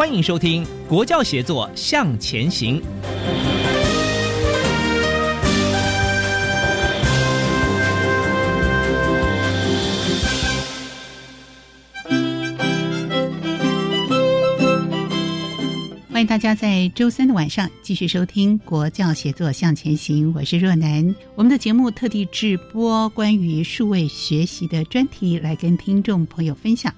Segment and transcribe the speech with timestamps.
[0.00, 2.80] 欢迎收听《国教协作向前行》。
[16.10, 21.14] 欢迎大家在周三的晚上继续收听《国教协作向前行》，我是若楠。
[21.34, 26.90] 我们的节目特地制播关于数位学习的专题，来跟听众朋友分享。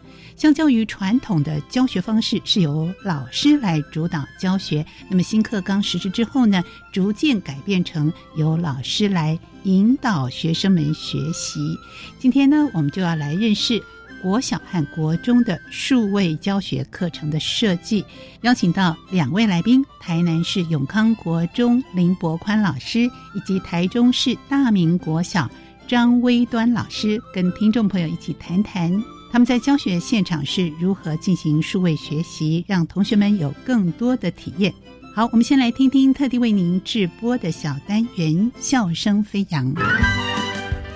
[0.43, 4.85] 相较于传统的教学方式，是由老师来主导教学。
[5.09, 11.79] 那么新课纲实施之后呢，逐渐改变成由老师来引导学生们学习。
[12.19, 13.81] 今天呢，我们就要来认识。
[14.21, 18.05] 国小和国中的数位教学课程的设计，
[18.41, 25.49] 邀请到两位来宾：台南市永康国中林伯宽老师，以及台中市大明国小
[25.87, 28.93] 张威端老师，跟听众朋友一起谈谈
[29.33, 34.71] 他们在教学现场是如何进行数位学习，让同学们有更多的体验。
[35.15, 39.75] 好，我们先来听听特地为您直播的小单元《笑声飞扬》。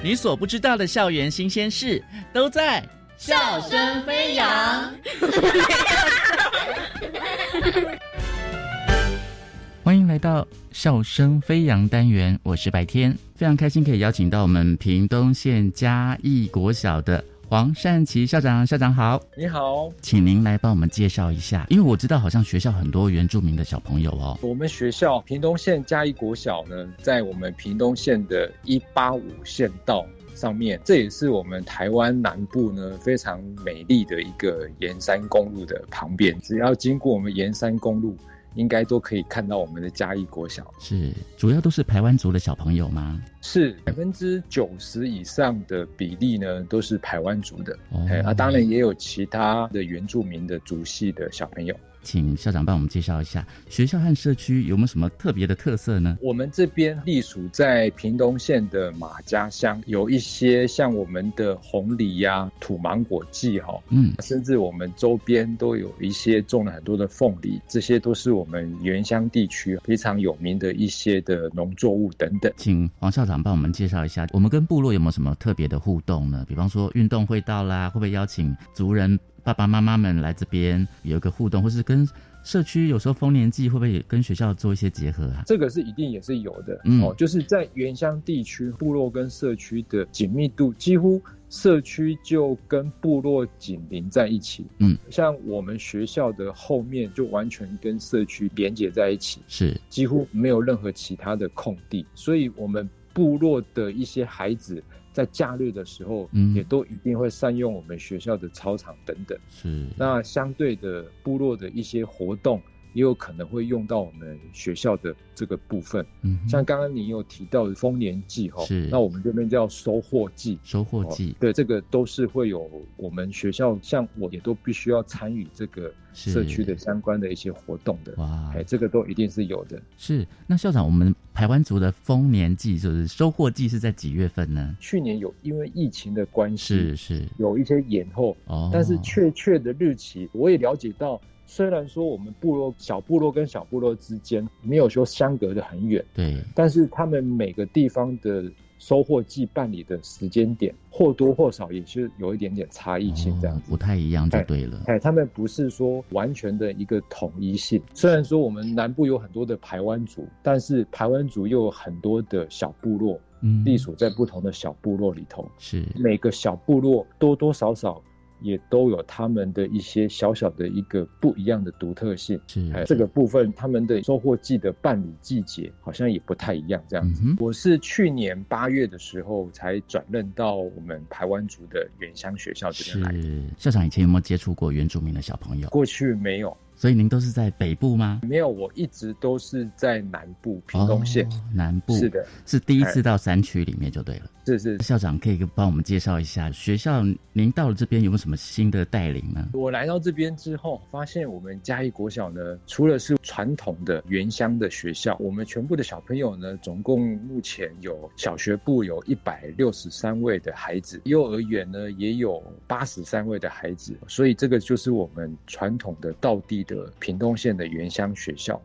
[0.05, 2.05] 你所不知道的校园新鲜事
[2.35, 2.87] 都在。
[3.17, 4.93] 笑声飞扬，
[9.83, 30.05] 欢迎来到笑声飞扬单元，我是白天，非常开心可以邀请到我们屏东县嘉义国小的黄善琪校长，校长好，你好，请您来帮我们介绍一下，因为我知道好像学校很多原住民的小朋友哦，我们学校屏东县嘉义国小呢，在我们屏东县的一八五县道。
[30.35, 36.39] 上面，这也是我们台湾南部呢非常美丽的一个沿山公路的旁边。
[36.43, 38.15] 只要经过我们沿山公路，
[38.57, 40.69] 应该都可以看到我们的嘉义国小。
[40.81, 43.23] 是，主要都是台湾族的小朋友吗？
[43.41, 47.79] 是，百分之九十以上的比例呢都是台湾族的。
[47.91, 51.77] 哦，啊，当然也有其他的原住民的族系的小朋友。
[52.07, 56.17] 请校长帮我们介绍一下学校和社区有没有什么特别的特色呢？
[56.23, 72.53] 我们这边隶属在屏东县的马家乡，有一些像我们的红梨呀、土芒果季哈，嗯，甚至我们周边都有一些种了很多的凤梨，这些都是我们原乡地区非常有名的一些的农作物等等。
[72.57, 76.45] 请黄校长帮我们介绍一下，我们跟部落有没有什么特别的互动呢？
[76.49, 79.19] 比方说运动会到啦，会不会邀请族人？
[79.47, 82.05] 爸爸妈妈们来这边有一个互动，或是跟
[82.43, 85.45] 社区有时候丰年祭会不会跟学校做一些结合啊？
[85.47, 99.81] 这个是一定也是有的，嗯，哦，就是在原乡地区部落跟社区的紧密度，几乎社区就跟部落紧邻在一起，嗯，像我们学校的后面就完全跟社区连接在一起，是。
[99.89, 104.83] 几乎没有任何其他的空地，所以我们部落的一些孩子。
[105.17, 109.39] 在假日的时候，嗯，也都一定会善用我们学校的操场等等。
[109.49, 112.61] 是，那相对的部落的一些活动，
[112.97, 116.05] 也有可能会用到我们学校的这个部分。
[116.23, 120.59] 嗯，像刚刚你有提到的丰年祭哈，是，那我们这边叫收获季。
[120.65, 125.93] 收获季，对，这个都是会有我们学校，像我也都必须要参与这个。
[126.17, 129.79] 社区的相关的一些活动的哇，哎，这个都一定是有的。
[129.99, 134.75] 是那校长，我们台湾族的丰年祭就是收获季是在几月份呢？
[134.81, 148.45] 去年有因为疫情的关系，是是有一些延后哦，但是确切的日期我也了解到，虽然说我们部落小部落跟小部落之间没有说相隔的很远，对，但是他们每个地方的
[148.79, 154.83] 收获季办理的时间点或多或少也是有一点点差异性，这样不太一样就对了。
[154.87, 157.81] 哎，他们不是说完全的一个统一性。
[157.95, 168.03] 虽然说我们南部有很多的排湾族，但是排湾族又有很多的小部落，嗯，隶属在不同的小部落里头，是每个小部落多多少少。
[168.41, 176.83] 也都有他们的一些小小的一个不一样的独特性，是这个部分，他们的收获季的办理季节好像也不太一样。
[176.89, 183.13] 这样子，我是去年八月的时候才转任到我们台湾族的原乡学校这边来。
[183.21, 185.69] 是校长以前有没有接触过原住民的小朋友？
[185.69, 186.57] 过去没有。
[186.79, 188.21] 所以您都是在北部吗？
[188.23, 191.27] 没有，我一直都是在南部屏东县。
[191.55, 194.27] 南部是的，是第一次到山区里面就对了。
[194.47, 197.03] 是是，校长可以帮我们介绍一下学校。
[197.33, 199.49] 您到了这边有没有什么新的带领呢？
[199.55, 216.67] 我来到这边之后，发现我们嘉义国小呢，除了是传统的原乡的学校，我们全部的小朋友呢，总共目前有小学部有一百六十三位的孩子，幼儿园呢也有八十三位的孩子，所以这个就是我们传统的道地。
[216.67, 218.61] 的屏东县的原乡学校，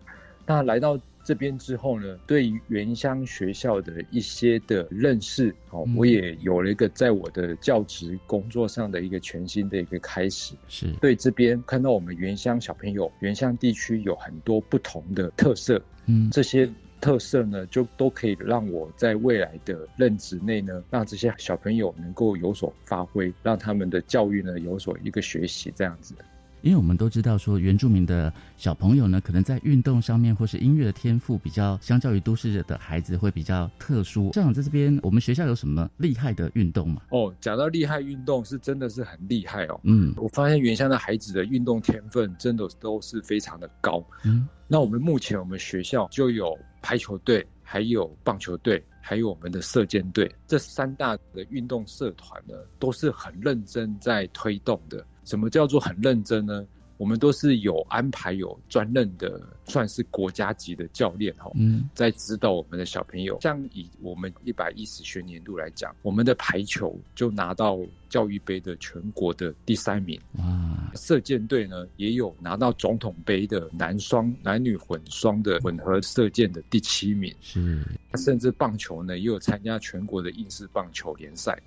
[0.47, 10.55] 那来到这边之后呢，对于原乡学校的一些的认识，哦，我也有了一个在我的教职工作上的一个全新的一个开始。
[10.67, 16.69] 是对这边看到我们原乡小朋友，原乡地区有很多不同的特色，嗯，这些
[16.99, 26.25] 特色呢，就都可以让我在未来的任职内呢，让这些小朋友能够有所发挥，让他们的教育呢有所一个学习，这样子的。
[26.61, 34.31] 因为我们都知道说，原住民的小朋友呢，可能在运动上面或是音乐的天赋比较，相较于都市的孩子会比较特殊。
[34.33, 37.01] 校长在这边，我们学校有什么厉害的运动吗？
[37.09, 39.79] 哦，讲到厉害运动，是真的是很厉害哦。
[39.83, 44.03] 嗯，我发现原乡的孩子的运动天分真的都是非常的高。
[44.23, 55.05] 嗯，那我们目前我们学校就有排球队，还有棒球队，还有我们的射箭队，这三大的运动社团呢，都是很认真在推动的。
[55.31, 56.67] 什么叫做很认真呢？
[56.97, 61.49] 我们都是有安排、有专任的，算是国家级的教练哈，
[61.95, 63.39] 在指导我们的小朋友。
[63.39, 67.79] 像以我们一百一十学年度来讲，我们的排球就拿到。
[68.11, 70.91] 教育杯的全国的第三名，哇！
[70.95, 77.81] 射箭队呢也有拿到总统杯的男双、男女混双的混合射箭的第七名，是。
[78.15, 81.57] 甚至棒球呢也有参加全国的应试棒球联赛，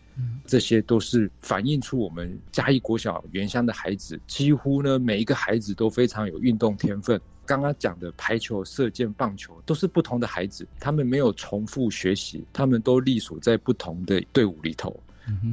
[0.45, 7.19] 这些都是反映出我们嘉义国小原乡的孩子，几乎呢每一个孩子都非常有运动天分。
[7.47, 14.95] 刚刚讲的排球、射箭、棒球都是不同的孩子，他们没有重复学习，他们都隶属在不同的队伍里头。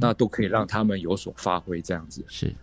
[0.00, 2.54] 那都可以让他们有所发挥，这样子是。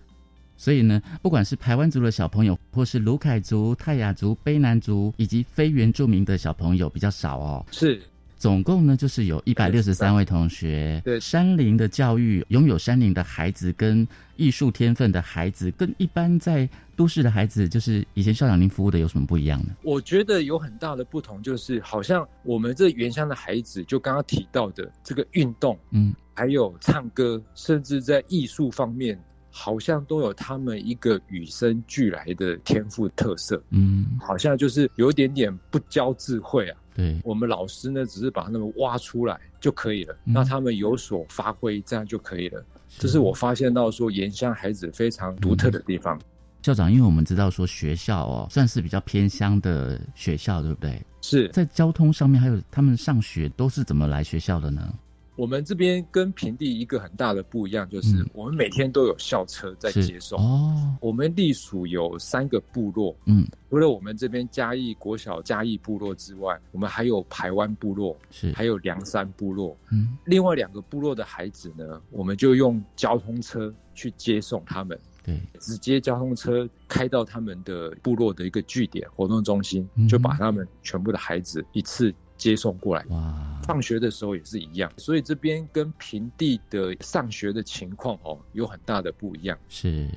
[0.58, 7.66] 所以呢，不管是台湾族的小朋友，或是卢凯族、泰雅族、卑南族，以及非原住民的小朋友比较少哦。
[7.72, 8.02] 是。
[8.36, 11.02] 总共呢，就是有一百六十三位同学。
[11.04, 14.08] 对，山林的教育，拥有山林的孩子跟
[14.38, 19.76] 艺术天分的孩子，跟一般在都市的孩子，就是以前校长您服务的有什么不一样呢？
[19.84, 29.20] 我觉得有很大的不同，就是好像我们这原乡的孩子，就刚刚提到的这个运动，嗯，还有唱歌，甚至在艺术方面。
[29.52, 36.78] 好像都有他们一个与生俱来的天赋特色，嗯，好像就是有一点点不教智慧啊。
[36.94, 42.64] 对，我们老师呢，只是把他们挖出来就可以了，让他们有所发挥，这样就可以了。
[43.00, 46.18] 这是我发现到说盐乡孩子非常独特的地方。
[46.62, 51.02] 校长，因为我们知道说学校哦，算是比较偏乡的学校，对不对？
[51.22, 54.94] 是在交通上面，还有他们上学都是怎么来学校的呢？
[55.40, 60.38] 我们这边跟平地一个很大的不一样，就是我们每天都有校车在接送。
[60.38, 69.78] 哦，我们隶属有三个部落，嗯，除了我们这边嘉义国小嘉义部落之外，我们还有台湾部落，是还有梁山部落。
[69.94, 82.14] 嗯，另外两个部落的孩子呢，我们就用交通车去接送他们，对，直接交通车开到他们的部落的一个据点活动中心，就把他们全部的孩子一次。
[82.40, 83.62] 接送过来，哇！
[83.68, 89.56] 放学的时候也是一样，所以这边跟平地的上学的情况哦，有很大的不一样。
[89.68, 90.10] 是。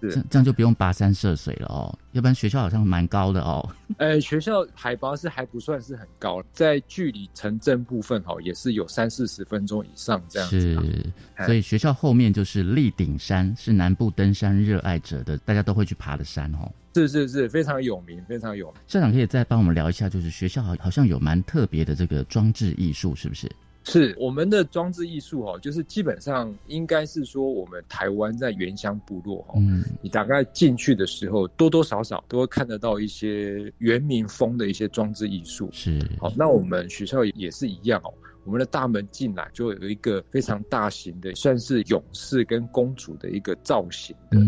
[0.00, 3.68] 这这样就不用跋山涉水了哦，要不然学校好像蛮高的哦。
[3.98, 10.60] 呃，学校海拔是还不算是很高，在距离城镇部分哈，也是有三四十分钟以上这样子。
[10.60, 16.70] 是，所以学校后面就是立顶山，是南部登山热爱者的大家都会去爬的山哦。
[16.94, 18.74] 是是是，非常有名，非常有名。
[18.86, 23.48] 校长可以再帮我们聊一下，就是学校好好像有蛮特别的这个装置艺术，是不是？
[23.88, 29.60] 是我们的装置艺术哦，就是基本上应该是说，我们台湾在原乡部落哦，
[30.02, 35.68] 你大概进去的时候，多多少少都会看得到一些原民风的一些装置艺术。
[35.72, 38.12] 是，好，那我们学校也是一样哦。
[38.48, 44.38] 我们的大门进来就有一个非常大型的，算是勇士跟公主的一个造型的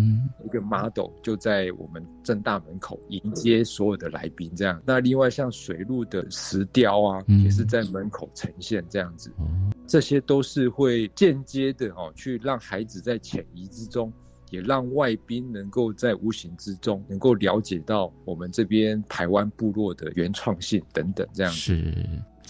[0.43, 4.51] 一个 model，就在我们正大门口迎接所有的来宾。
[4.57, 9.31] 这样，那另外像水路的石雕啊，也是在门口呈现这样子。
[9.87, 14.11] 这些都是会间接的哦，去让孩子在潜移之中。
[14.51, 21.95] 也让外宾能够在无形之中能够了解到我们这边台湾部落的原创性等等，这样是。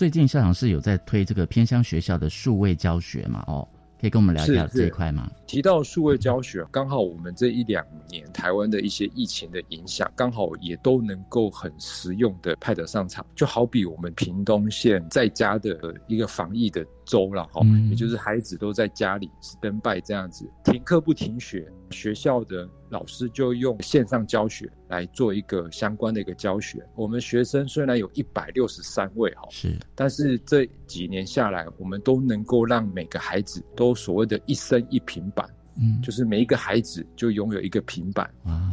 [0.00, 3.44] 最近校长是有在推这个偏乡学校的数位教学嘛？
[3.48, 3.68] 哦。
[4.00, 5.30] 可以跟我们聊一下这一块吗？
[5.46, 13.26] 提到数位教学，刚好我们这一两年台湾的一些疫情的影响，刚好也都能够很实用的派得上场。
[13.34, 19.30] 就好比我们屏东县在家的一个防疫的州了哈，也就是孩子都在家里
[19.60, 22.66] 登拜这样子，停课不停学，学校的。
[22.90, 26.84] 老师就用线上教学来做一个相关的一个教学。
[26.96, 35.48] 我们学生虽然有一百六十三位哈，是，但是这几年下来，我们都能够让每个孩子都所谓的一生一平板，
[35.80, 38.28] 嗯，就是每一个孩子就拥有一个平板，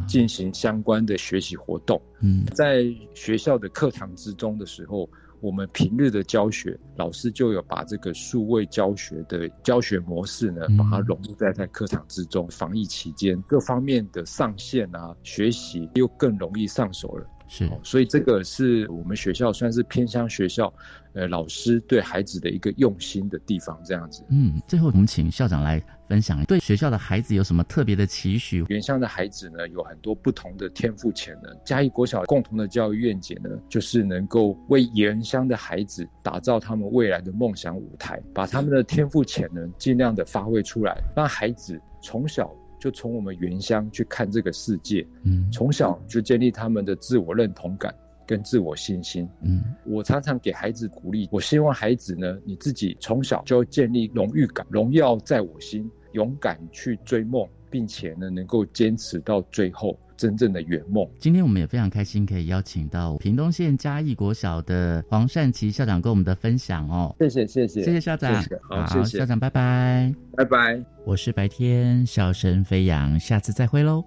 [0.06, 2.00] 进行相关的学习活动。
[2.20, 2.84] 嗯，在
[3.14, 5.08] 学校的课堂之中的时候。
[5.40, 12.48] 我们平日的教学，老师就有把这个数位教学的教学模式呢，把它融入在在课堂之中。
[12.48, 17.26] 防疫期间，各方面的上线啊，学习又更容易上手了。
[17.48, 20.72] 是，所以这个是我们学校算是偏乡学校，
[21.14, 24.22] 呃，老师对孩子的一个用心的地方，这样子。
[24.28, 28.64] 嗯，最后我们请校长来分享，对学校的孩子有什么特别的期许？
[28.68, 31.56] 原乡的孩子呢，有很多不同的天赋潜能。
[31.64, 42.54] 嘉义国小共同的教育愿景呢，就是能够为原乡的孩子打造他们未来的梦想舞台，把他们的天赋潜能尽量的发挥出来，让孩子从小。
[42.78, 47.94] 就从我们原乡去看这个世界，嗯，从小就建立他们的自我认同感
[48.26, 59.98] 跟自我信心，嗯，我常常给孩子鼓励，我希望孩子呢，你自己从小就建立荣誉感，荣耀在我心，勇敢去追梦，并且呢，能够坚持到最后。
[60.18, 61.08] 真正的圆梦。
[61.18, 67.14] 今天我们也非常开心，可以邀请到屏东县嘉义国小的黄善奇校长跟我们的分享哦。
[67.20, 68.34] 谢谢谢谢谢谢校长，
[68.68, 70.84] 好谢谢校长，拜拜拜拜。
[71.06, 74.04] 我是白天笑声飞扬，下次再会喽。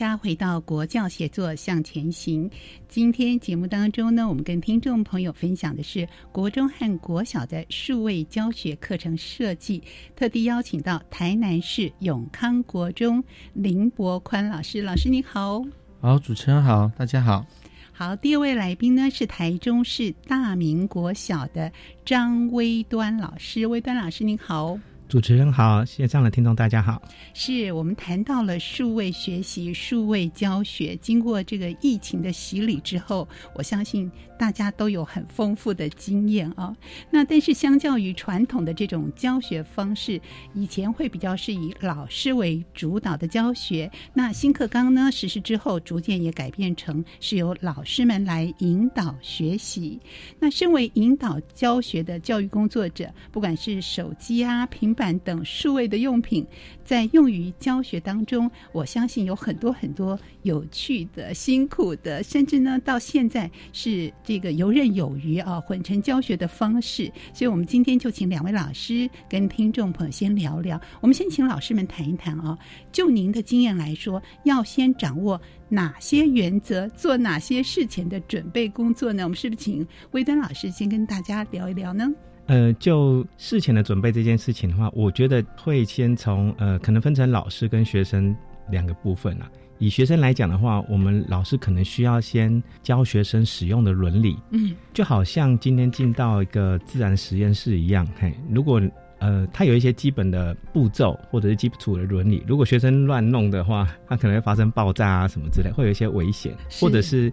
[0.00, 2.50] 家回到国教协作向前行。
[2.88, 9.82] 今天节目当中呢，我们跟听众朋友分享的是国中和国小的数位教学课程设计，
[10.16, 14.80] 特地邀请到台南市永康国中林博宽老师。
[14.80, 15.62] 老师您好，
[16.00, 17.44] 好，主持人好，大家好。
[17.92, 21.70] 好，第二位来宾呢是台中市大明国小的
[22.06, 23.66] 张威端老师。
[23.66, 24.78] 威端老师您好。
[25.10, 27.02] 主持人好，线上的听众大家好。
[27.34, 36.72] 是我们谈到了数位学习、数位教学，经过这个疫情的洗礼之后，我相信大家都有很丰富的经验啊。
[37.10, 40.20] 那但是相较于传统的这种教学方式，
[40.54, 43.90] 以前会比较是以老师为主导的教学。
[44.14, 49.98] 那新课纲呢实施之后，逐渐也改变成是由老师们来引导学习。
[50.38, 56.46] 那身为引导教学的教育工作者，不管是手机啊、平板板等数位的用品，
[56.84, 67.10] 在用于教学当中，我相信有很多很多有趣的、辛苦的，甚至呢，到现在是这个游刃有余啊，混成教学的方式。
[67.32, 70.78] 所以，我们今天就请两位老师跟听众朋友先聊聊。
[71.00, 72.58] 我们先请老师们谈一谈啊，
[72.92, 75.40] 就您的经验来说，要先掌握
[75.70, 79.22] 哪些原则，做哪些事前的准备工作呢？
[79.22, 82.12] 我们是不是请威登老师先跟大家聊一聊呢？
[82.50, 88.36] 呃，就事前的准备这件事情的话，我觉得会先从呃，可能分成老师跟学生
[88.68, 89.48] 两个部分啊。
[89.78, 98.82] 以学生来讲的话，我们老师可能需要先教学生使用的伦理，嗯，就好像今天进到一个自然实验室一样，嘿，如果
[99.20, 107.32] 呃，他有一些基本的步骤或者是基础的伦理，如果学生乱弄的话，他可能会发生爆炸啊什么之类，会有一些危险，或者是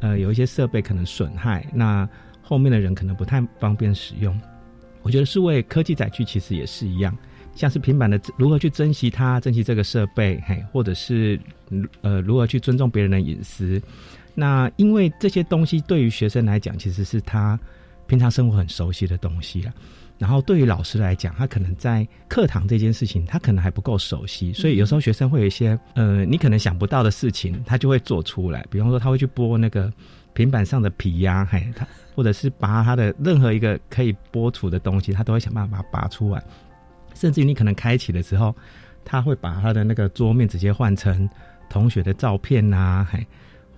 [0.00, 2.06] 呃，有一些设备可能损害，那
[2.42, 4.38] 后面的人可能不太方便使用。
[5.08, 7.16] 我觉得数位科技载具其实也是一样，
[7.54, 11.40] 像是平板的如何去珍惜它，珍惜这个设备，嘿，或者是
[12.02, 13.80] 呃如何去尊重别人的隐私。
[14.34, 17.58] 那因为这些东西对于学生来讲，其实是他
[18.06, 19.72] 平常生活很熟悉的东西啊。
[20.18, 28.62] 然后对于老师来讲，他可能在课堂这件事情，他可能还不够熟悉，所以有时候学生会有一些呃你可能想不到的事情，他就会做出来。
[28.68, 29.90] 比方说，他会去播那个
[30.38, 31.84] 平板上的皮呀，嘿，他。
[32.14, 36.42] 或者是拔它的任何一个可以剥除的东西，他都会想办法把它拔出来。
[37.14, 38.54] 甚至于你可能开启的时候，
[39.04, 41.28] 他会把他的那个桌面直接换成
[41.68, 43.26] 同学的照片呐，嘿。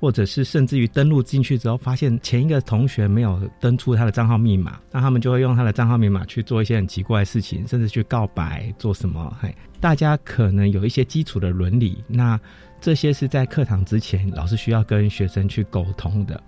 [0.00, 9.37] 或者是甚至于登录进去之后，发现前一个同学没有登出他的账号密码，那他们就会用他的账号密码去做一些很奇怪的事情，甚至去告白做什么？
[9.43, 12.40] 嘿，大家可能有一些基础的伦理，那
[12.80, 16.42] 这些是在课堂之前老师需要跟学生去沟通的，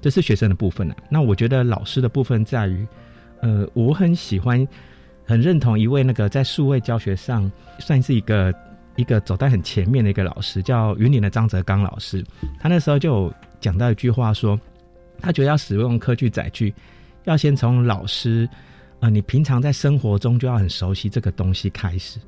[0.00, 0.96] 这是学生的部分啊。
[1.08, 2.86] 那我觉得老师的部分在于，
[3.40, 4.66] 呃，我很喜欢，
[5.24, 8.52] 很认同一位那个在数位教学上算是一个。
[8.98, 12.24] 一个走在很前面的一个老师叫云林的张泽刚老师，
[12.58, 14.58] 他那时候就讲到一句话说，
[15.20, 16.74] 他觉得要使用科具载具，
[17.24, 18.48] 要先从老师，
[19.00, 22.18] 呃，你平常在生活中就要很熟悉这个东西开始。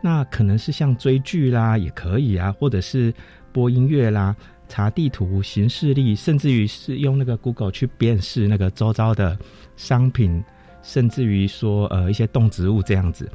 [0.00, 3.12] 那可能是像追剧啦，也可以啊，或者是
[3.52, 4.34] 播音乐啦、
[4.68, 9.38] 查地图、行事历，甚至于是用那个 Google 去辨识那个周遭的
[9.76, 10.42] 商品，
[10.82, 13.30] 甚至于说呃一些动植物这样子，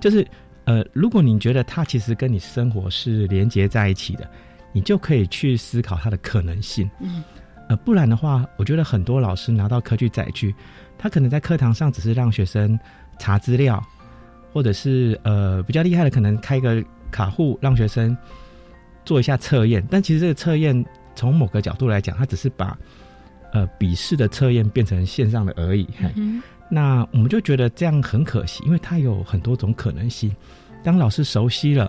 [0.00, 0.26] 就是。
[0.64, 4.30] 呃，如果你觉得它其实跟你生活是连接在一起的，
[4.70, 6.90] 你就可以去思考它的可能性。
[7.00, 7.24] 嗯，
[7.70, 10.54] 呃，不然的话，我觉得很多老师拿到科具载具，
[10.98, 12.78] 他可能在课堂上只是让学生
[13.18, 13.82] 查资料，
[14.58, 18.16] 或者是呃比较厉害的，可能开个卡户让学生
[19.04, 19.86] 做一下测验。
[19.88, 20.84] 但其实这个测验
[21.14, 22.76] 从某个角度来讲，它只是把
[23.52, 25.88] 呃笔试的测验变成线上的而已。
[26.16, 26.42] 嗯。
[26.68, 30.34] 那我们就觉得这样很可惜，因为它有很多种可能性。
[30.82, 31.88] 当老师熟悉了，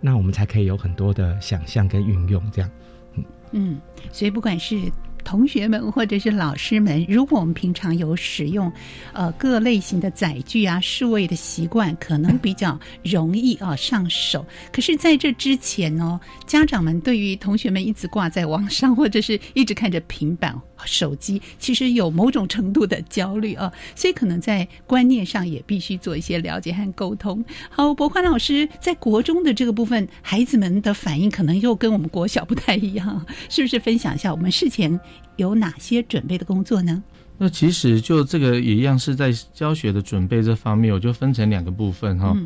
[0.00, 2.42] 那我们才可以有很多的想象跟运用。
[2.50, 2.68] 这样，
[3.14, 4.90] 嗯嗯，所以不管是。
[5.28, 8.72] 同学们或者是老师们，如果我们平常有使用
[9.12, 14.42] 呃各类型的载具啊、数位的习惯，可能比较容易啊上手。
[14.72, 27.44] 可是，在这之前呢，家长们对于同学们一直挂在网上，或者是一直看着平板、手机，其实有某种程度的焦虑啊，所以可能在观念上也必须做一些了解和沟通。
[27.70, 33.78] 好，博宽老师在国中的这个部分，孩子们的反应可能又跟我们国小不太一样， 是不是？
[33.78, 34.98] 分享一下我们事前。
[35.36, 37.00] 有哪些准备的工作呢？
[37.38, 42.36] 那其实就这个也一样是在教学的准备这方面，我就分成两个部分哈。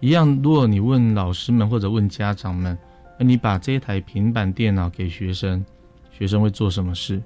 [0.00, 2.76] 一样，如果你问老师们或者问家长们，
[3.18, 5.62] 那你把这一台平板电脑给学生，
[6.10, 7.22] 学生会做什么事？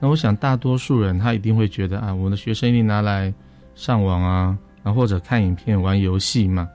[0.00, 3.32] 那我想大多数人他一定会觉得啊，我的学生一定拿来
[3.74, 6.68] 上网啊，然后或者看影片、玩游戏嘛。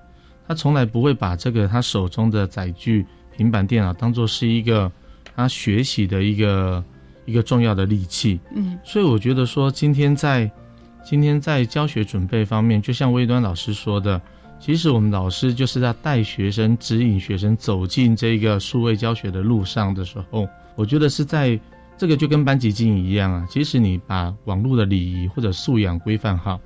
[0.48, 4.92] 他从来不会把这个他手中的载具平板电脑当做是一个
[5.36, 6.84] 他学习的一个。
[7.28, 10.48] 一个重要的利器，嗯，所以我觉得说，今天在
[11.04, 14.22] 今天在教学准备方面，就像微端老师说的，
[14.60, 21.60] 其实我们老师就是在带学生、指引学生走进这个数位教学的路上的时候，我觉得是在
[21.98, 23.46] 这个就跟班级经营一样啊。
[23.50, 26.60] 即使你把网络的礼仪或者素养规范好，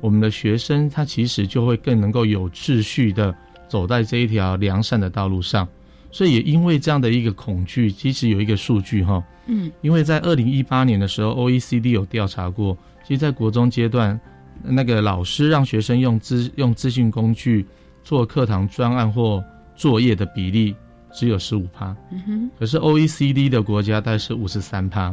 [0.00, 3.34] 我们的学生他其实就会更能够有秩序的
[3.68, 5.66] 走在这一条良善的道路上。
[6.10, 9.22] 所以也因为这样的一个恐惧，其实有一个数据哈。
[9.46, 14.18] 嗯，因为在二零一八年的时候，OECD 有调查过，其实，在国中阶段，
[14.62, 17.66] 那个老师让学生用资用资讯工具
[18.02, 19.44] 做课堂专案或
[19.76, 20.74] 作业的比例
[21.18, 25.12] 只有十五趴，嗯哼，可是 OECD 的国家大概是五十三趴。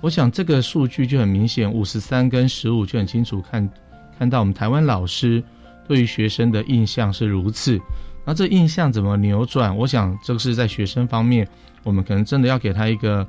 [0.00, 3.70] 我想这个数据就很明显，五十三跟十五就很清楚看
[4.18, 5.42] 看到我们台湾老师
[5.86, 7.80] 对于学生的印象是如此。
[8.24, 9.76] 那这印象怎么扭转？
[9.76, 11.46] 我想这个是在学生方面，
[11.84, 13.24] 我们可能真的要给他一个。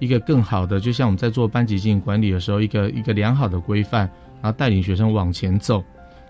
[0.00, 4.10] 一个更好的，就像我们在做班级经营管理的时候，一个一个良好的规范，
[4.42, 5.82] 然后带领学生往前走。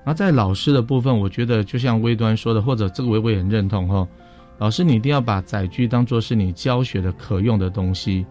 [0.05, 4.07] 然后在老师的部分，我觉得就像微端说的，或者这个我也很认同哈。
[4.59, 8.25] 老师，你一定要把载具当做是你教学的可用的东西。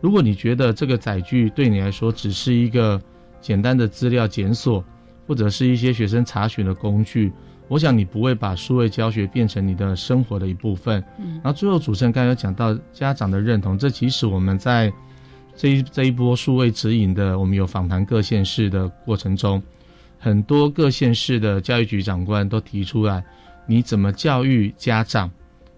[0.00, 3.00] 如果你觉得这个载具对你来说只是一个
[3.40, 4.84] 简单的资料检索，
[5.26, 7.32] 或者是一些学生查询的工具。
[7.68, 11.00] 我想你不会把数位教学变成你的生活的一部分。
[11.18, 14.92] 嗯，然后最后主持人刚才有讲到家长的认同，这其实我们在
[15.54, 19.62] 这一这一波数位指引的，我们有访谈各县市的过程中，
[20.18, 23.22] 很多各县市的教育局长官都提出来，
[23.66, 25.30] 你怎么教育家长，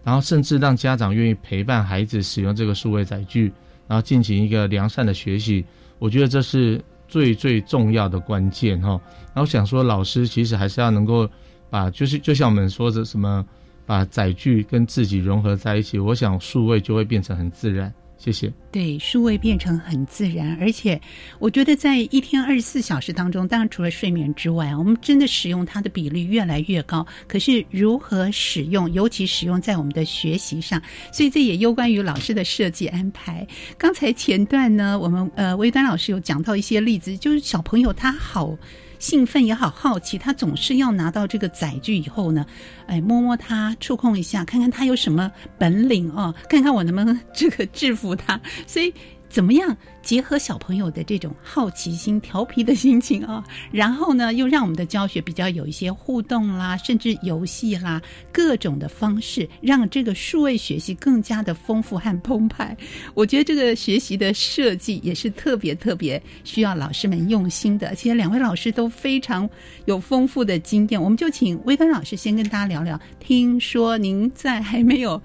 [0.05, 3.53] 然后甚至让家长愿意陪伴孩子使用这个数位载具，
[3.87, 5.65] 然后进行一个良善的学习。
[5.99, 9.01] 我觉得这是最最重要的关键哈。
[9.35, 11.29] 然后想说，老师其实还是要能够。
[11.73, 13.43] 把就是就像我们说的什么，
[13.87, 17.91] 把载具跟自己融合在一起，我想数位就会变成很自然。
[18.25, 18.53] 谢谢。
[18.71, 21.01] 对，数位变成很自然，而且
[21.41, 27.05] 我觉得在一天二十四小时当中，当然除了睡眠之外，我们真的使用它的比例越来越高。
[27.27, 30.81] 可是如何使用，尤其使用在我们的学习上，
[31.13, 33.45] 所以这也攸关于老师的设计安排。
[33.77, 38.57] 刚才前段呢，我们呃微端老师有讲到一些例子，就是小朋友他好。
[39.03, 42.47] 兴奋也好，好奇，他总是要拿到这个载具以后呢，
[42.87, 48.95] 哎，摸摸它，触控一下，看看它有什么本领哦，看看我能不能这个制服它，所以。
[49.33, 53.43] 怎么样结合小朋友的这种好奇心、调皮的心情啊？
[53.73, 62.77] 然后呢，又让我们的教学比较有一些互动啦，甚至游戏啦，各种的方式，让这个数位学习更加的丰富和澎湃。
[63.15, 67.89] 我觉得这个学习的设计也是特别特别需要老师们用心的。
[67.89, 69.49] 而且两位老师都非常
[69.87, 73.01] 有丰富的经验，我们就请威根老师先跟大家聊聊。
[73.19, 75.23] 听说您在还没有。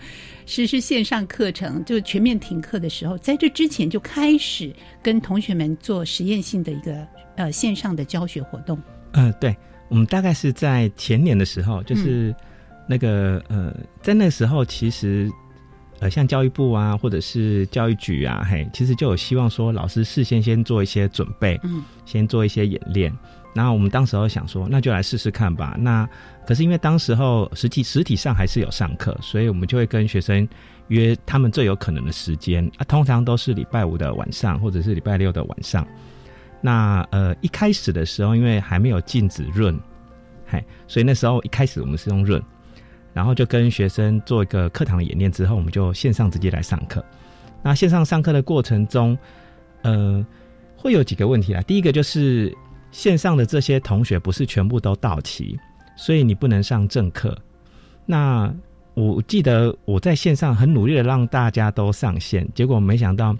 [0.47, 7.05] 实施线上课程就全面停课的时候，在这之前就开始跟同学们做实验性的一个
[7.35, 8.81] 呃线上的教学活动。
[9.11, 9.55] 嗯，对，
[9.89, 12.33] 我们大概是在前年的时候，就是
[12.87, 15.29] 那个呃，在那时候其实
[15.99, 23.11] 呃，像教育部啊，或者是教育局啊，嘿，其实就有希望说老师事先先做一些准备，嗯，先做一些演练。
[23.53, 25.75] 然后我们当时候想说，那就来试试看吧。
[25.79, 26.07] 那
[26.45, 30.47] 可是因为当时候实际实体上还是有上课，所以我们就会跟学生
[30.89, 35.87] 约他们最有可能的时间啊，通常都是礼拜五的晚上或者是礼拜六的晚上。
[36.61, 39.75] 那呃一开始的时候，因为还没有禁止润，
[40.45, 42.39] 嘿，所以那时候一开始我们是用润，
[43.17, 47.03] 然后就跟学生做一个课堂的演练之后，我们就线上直接来上课。
[47.63, 49.17] 那线上上课的过程中，
[49.81, 50.23] 呃，
[50.77, 51.61] 会有几个问题啊。
[51.63, 52.55] 第一个就是。
[52.89, 55.59] 线上的这些同学不是全部都到齐，
[55.97, 57.37] 所以你不能上正课。
[58.05, 58.51] 那
[58.93, 63.35] 我记得我在线上很努力的让大家都上线，结果没想到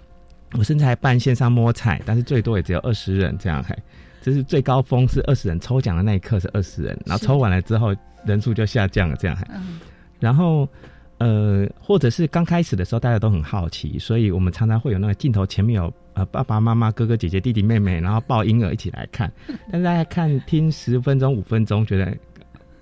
[0.52, 3.76] 我甚至还办线上摸彩，但是最多也只有二十人这样，还
[4.22, 9.46] 这是最高峰是二十人，抽奖的那一刻是二十人，然后抽完了之后人数就下降了这样，还
[10.20, 10.68] 然后。
[11.20, 19.28] 呃，或者是刚开始的时候，大家都很好奇，所以我们常常会有那个镜头前面有呃爸爸妈妈、哥哥姐姐、弟弟妹妹，然后抱婴儿一起来看。
[19.72, 22.16] 但是大家看听十分钟、五分钟，觉得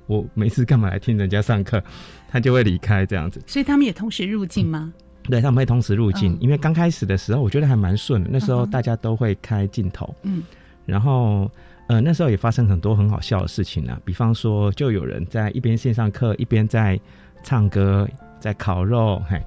[0.06, 1.82] 我没事干嘛来听人家上课，
[2.28, 3.40] 他就会离开这样子。
[3.46, 4.92] 所以他们也同时入境吗？
[5.22, 8.28] 对，他们会同时入境，因为刚开始的时候，我觉得还蛮顺的。
[8.30, 10.42] 那时候大家都会开镜头，嗯，
[10.86, 11.50] 然后
[11.88, 16.98] 呃那时候也发生很多很好笑的事情啊，比方说就有人在一边线上课一边在
[17.42, 18.08] 唱歌。
[18.38, 19.42] 在烤肉，嘿，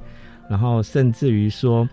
[0.49, 1.87] 然后甚至于说，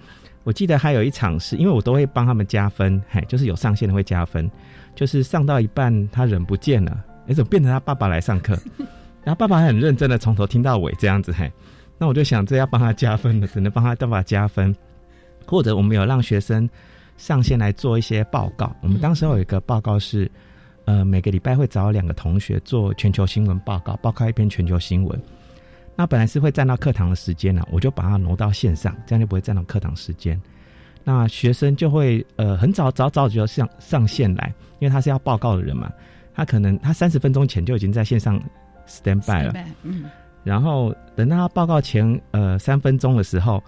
[0.44, 4.50] 我记得还有一场是，因为我都会帮他们加分，嘿，就是有上线的会加分，
[4.94, 8.58] 就是上到一半他人不见了，哎，怎么变成他爸爸来上课？
[9.22, 11.52] 然后爸爸很认真的从头听到尾这样子，嘿，
[11.98, 14.74] 那我就想这要帮他加分了，只能帮他爸爸加分，
[15.46, 16.68] 或者我们有让学生
[17.16, 20.30] 上线来做一些报告，我们当时有一个报告是，
[20.84, 25.20] 呃，每个礼拜会找两个同学做全球新闻报告，报告一篇全球新闻。
[25.96, 30.38] 那本来是会占到课堂的时间呢，我就把它挪到线上，这样就不会占到课堂时间。
[31.02, 35.90] 那学生就会呃很早早早就上上线来，因为他是要报告的人嘛，
[36.34, 38.38] 他可能他三十分钟前就已经在线上
[38.86, 40.04] stand by 了，嗯，
[40.44, 43.62] 然后等到他报告前呃三分钟的时候，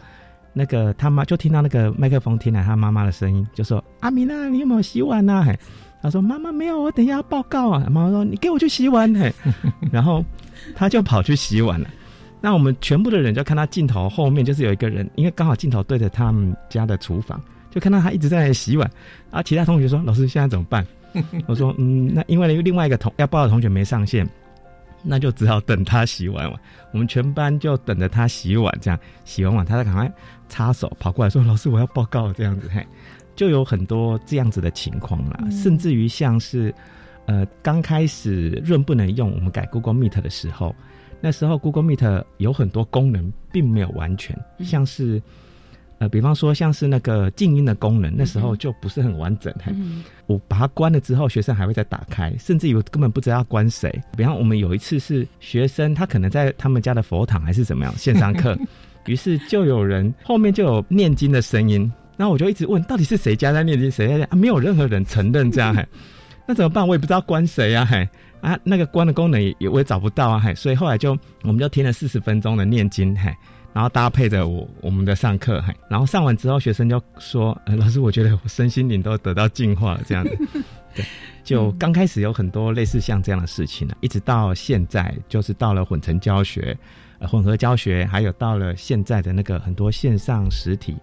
[0.58, 5.56] 那个他妈就听到那个麦克风听来他妈妈的声音，就说阿米娜，你有没有洗碗呐？
[6.02, 7.86] 他说妈妈没有，我等一下要报告啊。
[7.88, 9.32] 妈妈说你给我去洗碗，嘿，
[9.92, 10.24] 然后
[10.74, 11.88] 他就跑去洗碗了。
[12.40, 17.40] 那我们全部的人就看他镜头后面，就是有一个人，因为刚好镜头对着他们家的厨房，
[17.70, 18.90] 就看到他一直在那里洗碗。
[19.30, 20.86] 啊，其他同学说：“老师，现在怎么办？”
[21.48, 24.28] 我说：“嗯，那因为另外一个同要报的同学没上线，
[25.02, 26.60] 那就只好等他洗完碗。
[26.92, 30.12] 我们全班就等着他洗碗，这样洗完碗，他再赶快
[30.48, 32.86] 擦手跑过来说：‘老师，我要报告。’这样子，嘿，
[33.36, 35.44] 就有很多这样子的情况啦。
[35.50, 36.74] 甚至于像是，
[37.26, 40.74] 呃，刚开始润不能用，我们改 Google Meet 的时候。”
[41.20, 45.20] 那时候 Google Meet 有很多功能并没有完全，像是
[45.98, 49.52] 呃，比方说像是那个静音的功能，那时候就不是很完整。
[49.60, 49.74] 嘿
[50.26, 53.90] 我把它关了之后，学生还会再打开，甚至于根本不知道要关谁。
[54.16, 58.56] 比方我们有一次是学生，他可能在他们家的佛堂还是怎么样线上课，
[59.08, 64.28] 于是就有人后面就有念经的声音，然后我就一直问，到底是谁家在念经，谁在念？
[64.30, 65.74] 啊，没有任何人承认这样，
[66.46, 66.86] 那怎么办？
[66.86, 68.08] 我也不知道关谁啊，嘿。
[68.40, 73.34] 啊，那个关的功能也也我也找不到啊，嘿，所以后来就我们就听了四十分钟的念经，嘿，
[73.72, 80.38] 然后搭配着我我们的上课，嘿，然后上完之后，学生就说，呃，老师，我觉得我身心灵都得到净化了，这样子，
[80.94, 81.04] 对，
[81.42, 86.78] 就刚开始有很多类似像这样的事情呢，一直到现在，就是到了混成教学、
[87.18, 90.96] 呃混合教学，还有到了现在的那个很多线上实体，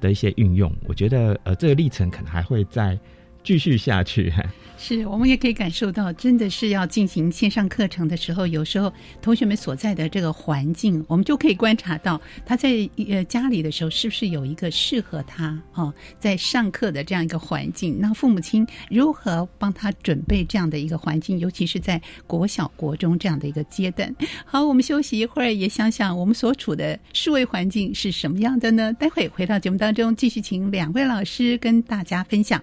[0.00, 2.98] 的一些运用，我觉得呃这个历程可能还会在。
[3.46, 4.32] 继续下去。
[4.78, 17.96] 是我们也可以感受到，真的是要进行线上课程的时候，有时候同学们所在的这个环境，我们就可以观察到他在呃家里的时候，是不是有一个适合他哦在上课的这样一个环境？
[17.98, 21.38] 那父母亲如何帮他准备这样的一个环境？
[21.38, 24.14] 尤其是在国小、国中这样的一个阶段。
[24.44, 28.92] 好，我们休息一会儿，也想想我们所处的数位环境是什么样的呢？
[28.92, 32.62] 待会回到节目当中，继续请两位老师跟大家分享。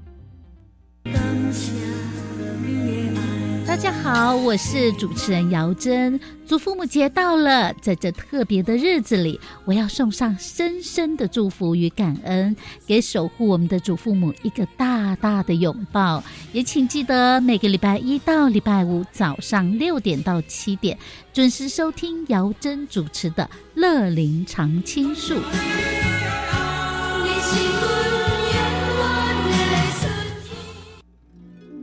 [3.83, 6.19] 大家好，我是主持人姚珍。
[6.45, 16.23] 祖父母节到了，在这特别的日子里，我要送上深深的祝福与感恩，给守护我们的祖父母一个大大的拥抱。
[16.53, 20.95] 也请记得每个礼拜一到礼拜五早上六点到七点，
[21.33, 25.33] 准时收听姚珍主持的《乐龄常青树》。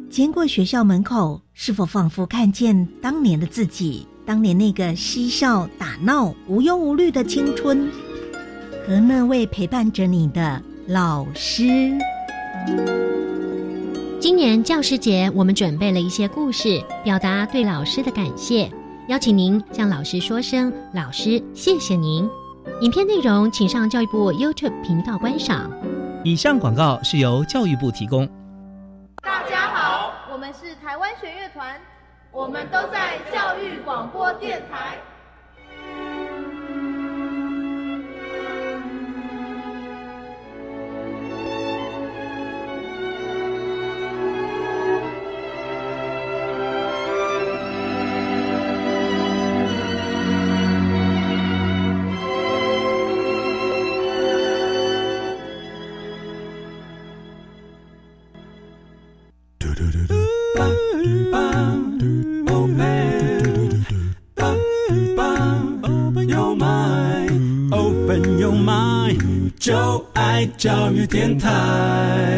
[0.08, 4.06] 经过学校门口，是否仿佛看见当年的自己？
[4.24, 7.90] 当年那个嬉笑打闹、无忧无虑的青春，
[8.86, 11.64] 和那位陪伴着你的老师。
[14.20, 18.70] 今年教师节，我们准备了一些故事，表达对老师的感谢，
[19.08, 22.30] 邀请您向老师说声“老师，谢谢您”。
[22.82, 25.68] 影片内容请上教育部 YouTube 频道观赏。
[26.22, 28.28] 以上广告是由教育部提供。
[29.24, 29.54] 我们是
[30.88, 31.78] 台湾弦乐团，
[32.30, 34.96] 我们都在教育广播电台。
[70.58, 72.37] 教育电台。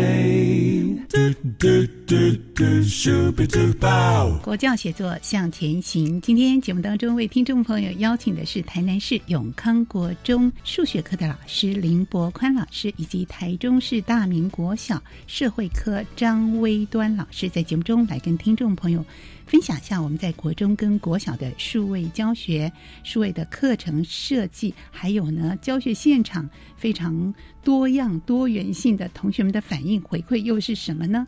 [4.50, 6.20] 国教写作向前行。
[6.20, 19.06] 今天节目当中为听众朋友邀请的是台南市永康国中数学科的老师林博宽老师，以及台中市大明国小社会科张威端老师，在节目中来跟听众朋友。
[19.46, 27.32] 分享一下我们在国中跟国小的数位教学、数位的课程设计，还有呢教学现场非常
[27.62, 31.26] 多样多元性的同学们的反应回馈又是什么呢？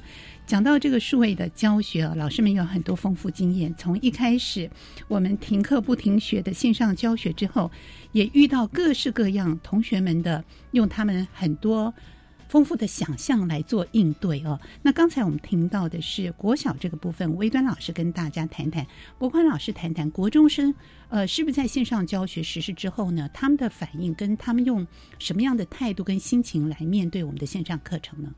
[0.53, 3.75] 讲到这个数位的教学，老师们有很多丰富经验。
[3.75, 4.71] 从一开始
[5.09, 7.71] 我们停课不停学的线上教学之后，
[8.13, 11.95] 也遇到各式各样同学们的用他们很多。
[12.51, 14.61] 丰富的想象来做应对哦。
[14.83, 18.87] 那刚才我们听到的是国小这个部分，微端老师跟大家谈谈，
[19.19, 20.75] 博宽老师谈谈国中生，
[21.09, 23.27] 呃，是不是在线上教学实施之后呢？
[23.33, 24.87] 他们的反应跟他们用
[25.19, 28.31] 什么样的态度跟心情来面对我们的线上课程呢？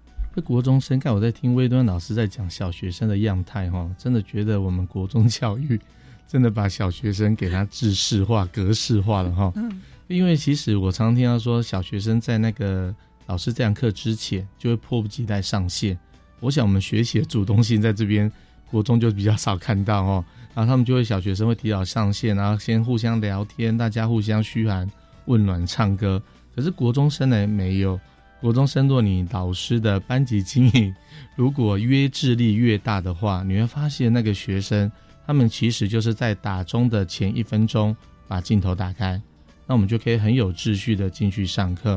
[0.43, 5.81] 国中生，看我在听微端老师在讲小学生的样态哈，真的觉得我们国中教育
[6.27, 9.53] 真的把小学生给他制式化、格式化了哈。
[9.57, 12.95] 嗯，因为其实我常听到说，小学生在那个。
[13.27, 15.99] 老师这堂课之前就会迫不及待上线，
[16.41, 18.31] 我想我们学习的主动性在这边
[18.71, 24.87] 国中就比较少看到哦，然后他们就会小学生会提早上线，然后先互相聊天，大家互相嘘寒
[25.25, 26.23] 问暖唱歌。
[26.55, 27.99] 可是国中生呢没有，
[28.45, 30.95] 国中生若你老师的班级经营
[31.35, 34.93] 如果约制力越大的话，你会发现那个学生
[35.27, 37.97] 他们其实就是在打钟的前一分钟
[38.29, 39.19] 把镜头打开，
[39.67, 41.93] 那我们就可以很有秩序的进去上课。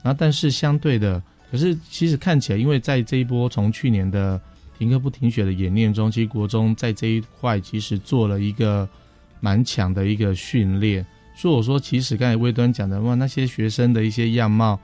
[0.00, 4.40] 然后，但是相对的，可是其实看起来，因为在这一波从去年的
[4.78, 8.88] 停课不停学的演练中，其实国中在这一块其实做了一个
[9.40, 11.04] 蛮强的一个训练。
[11.34, 14.78] 所以我说，其实刚才微端讲的话，那些学生的一些样貌，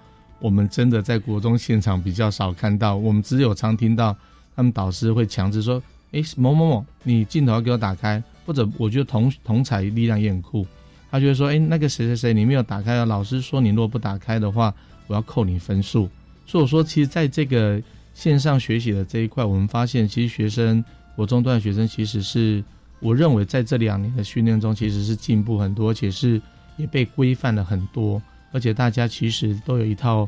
[0.44, 2.96] 我们真的在国中现场比较少看到。
[2.96, 4.14] 我们只有常听到
[4.54, 10.66] 他们导师会强制说：“哎，某某某，你镜头要给我打开。”或者我觉得同同彩力量也很酷，
[11.10, 13.06] 他就会说：“哎，那个谁谁谁，你没有打开啊？
[13.06, 14.74] 老师说你如果不打开的话。”
[15.06, 16.08] 我要扣你分数，
[16.46, 17.78] 所以我说，其实在这个
[18.14, 20.82] 线上学习的这一块，我们发现，其实学生
[21.14, 22.64] 国中段学生其实是，
[23.00, 26.40] 我认为在这两年的训练中，其实是进步很多，而且是
[26.78, 28.22] 也被规范了很多，
[28.54, 30.26] 而且大家其实都有一套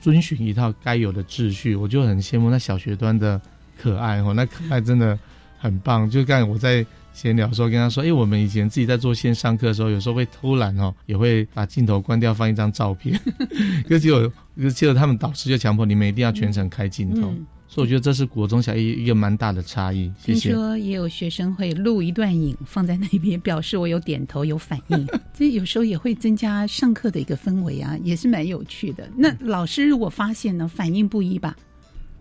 [0.00, 3.40] 遵循一套该有的秩序，我就很羡慕那小学端的
[3.80, 5.16] 可爱哦， 那可爱真的
[5.58, 6.10] 很棒。
[6.10, 13.20] 就刚才我在闲聊的时候跟他说，哎，我们以前自己在做线上课的时候，有时候会偷懒哦，也会把镜头关掉放一张照片，
[13.88, 14.32] 可是有。
[14.74, 17.32] 记得他们导师就强迫你们一定要全程开镜头，
[17.70, 20.10] 所以我觉得这是国中小一一个蛮大的差异。
[20.24, 29.06] 听说也有学生会录一段影放在那边，表示我有点头有反应， 这有时候也会增加上课的一个氛围啊，也是蛮有趣的。
[29.14, 31.54] 那老师如果发现呢，反应不一吧？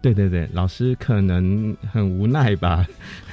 [0.02, 2.86] 对对对，老师可能很无奈吧。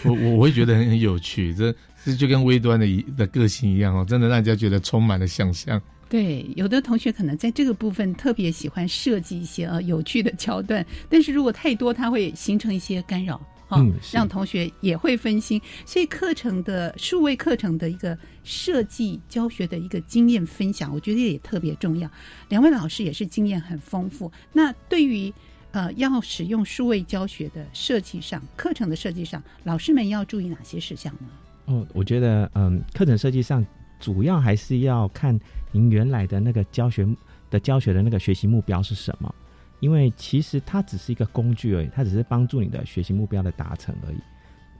[0.04, 1.74] 我我我会觉得很很有趣，这
[2.04, 5.80] 这就跟微端的一的个性一样哦，真的让人家觉得充满了想象。
[6.08, 13.40] 对，有的同学可能在这个部分特别喜欢设计一些呃有趣的桥段，但是如果太多，它会形成一些干扰，
[13.70, 15.60] 嗯，让同学也会分心。
[15.84, 22.08] 所以课程的数位课程的一个设计教学的一个经验分享，我觉得也特别重要。
[22.48, 24.30] 两位老师也是经验很丰富。
[24.52, 25.32] 那对于
[25.72, 31.28] 呃要使用数位教学的设计上，课程的设计上，老师们要注意哪些事项呢？
[31.64, 33.66] 哦，我觉得嗯，课程设计上
[33.98, 35.36] 主要还是要看。
[35.74, 37.04] 您原来的那个教学
[37.50, 39.34] 的教学的那个学习目标是什么？
[39.80, 44.16] 因为其实它只是一个工具而已，它只是帮助你的学习目标的达成而已。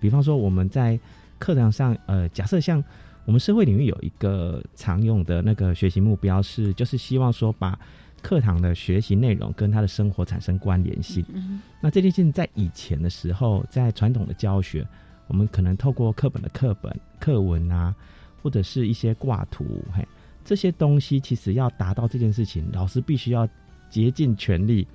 [0.01, 0.99] 比方说，我们在
[1.39, 2.83] 课堂上，呃，假设像
[3.25, 7.79] 我们社会领域有一个常用的那个学习目标是，就是希望说把
[8.23, 11.25] 课堂的学习内容跟他的生活产生关联性。
[11.81, 14.87] 那这件事情在以前的时候，在传统的教学，
[15.27, 17.95] 我们可能透过课本的课本课文啊，
[18.43, 20.07] 或者是一些挂图，嘿。
[20.45, 23.49] 这些东西其实要达到这件事情，老师必须要
[23.89, 24.87] 竭尽全力，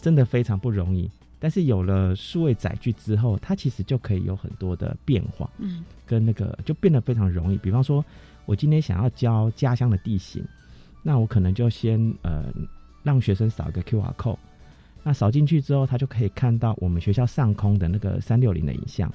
[0.00, 1.10] 真的非常不容易。
[1.40, 7.58] 但是有了数位载具之后，它其实就可以有很多的变化，嗯，跟那个就变得非常容易。
[7.58, 8.04] 比方说，
[8.44, 10.44] 我今天想要教家乡的地形，
[11.02, 12.52] 那我可能就先呃
[13.04, 14.38] 让学生扫一个 Q R code，
[15.04, 19.12] 那扫进去之后，他就可以看到我们学校上空的那个三六零的影像，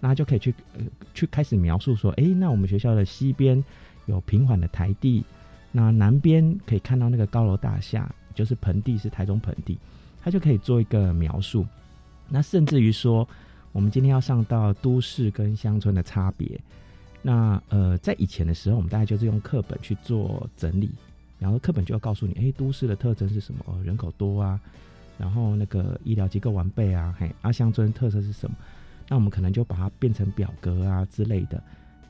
[0.00, 0.80] 那就可以去呃
[1.14, 3.62] 去开始描述说，哎，那我们学校的西边。
[4.06, 5.24] 有平缓的台地，
[5.70, 9.78] 那南边可以看到那个高楼大厦，就是盆地是台中盆地，
[10.22, 11.66] 它就可以做一个描述。
[12.28, 13.28] 那甚至于说，
[13.72, 16.60] 我们今天要上到都市跟乡村的差别，
[17.20, 20.90] 那呃，在以前的时候，我们大概就是用课本去做整理，
[21.38, 23.64] 然后课本就要告诉你，哎，都市的特征是什么？
[23.84, 24.58] 人口多啊，
[25.18, 28.56] 然后那个医疗机构完备啊，嘿，啊，乡村特色是什么？
[29.08, 31.62] 那我们可能就把它变成表格啊之类的。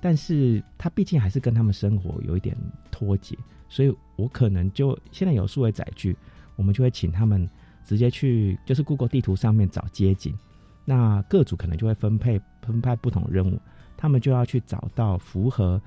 [0.05, 2.57] 但是他毕竟还是跟他们生活有一点
[2.91, 3.39] 脱节，
[3.69, 6.17] 所以我可能就现在有数位载具，
[6.57, 7.49] 我们就会请他们
[7.85, 10.37] 直接去，就是 Google 地图上面找街景，
[10.85, 13.61] 那各组可能就会分配分派不同任务，
[13.97, 15.81] 他们就要去找到符合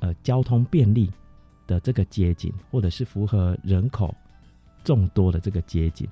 [0.00, 1.10] 呃交通便利
[1.66, 4.14] 的这个街景，或者是符合人口
[4.84, 6.06] 众多的这个街景，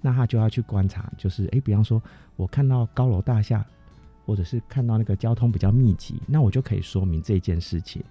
[0.00, 2.02] 那他就要去观察，就是哎，比方说
[2.36, 3.62] 我看到高楼大厦。
[4.24, 8.02] 或者是看到那个交通比较密集，那我就可以说明这件事情。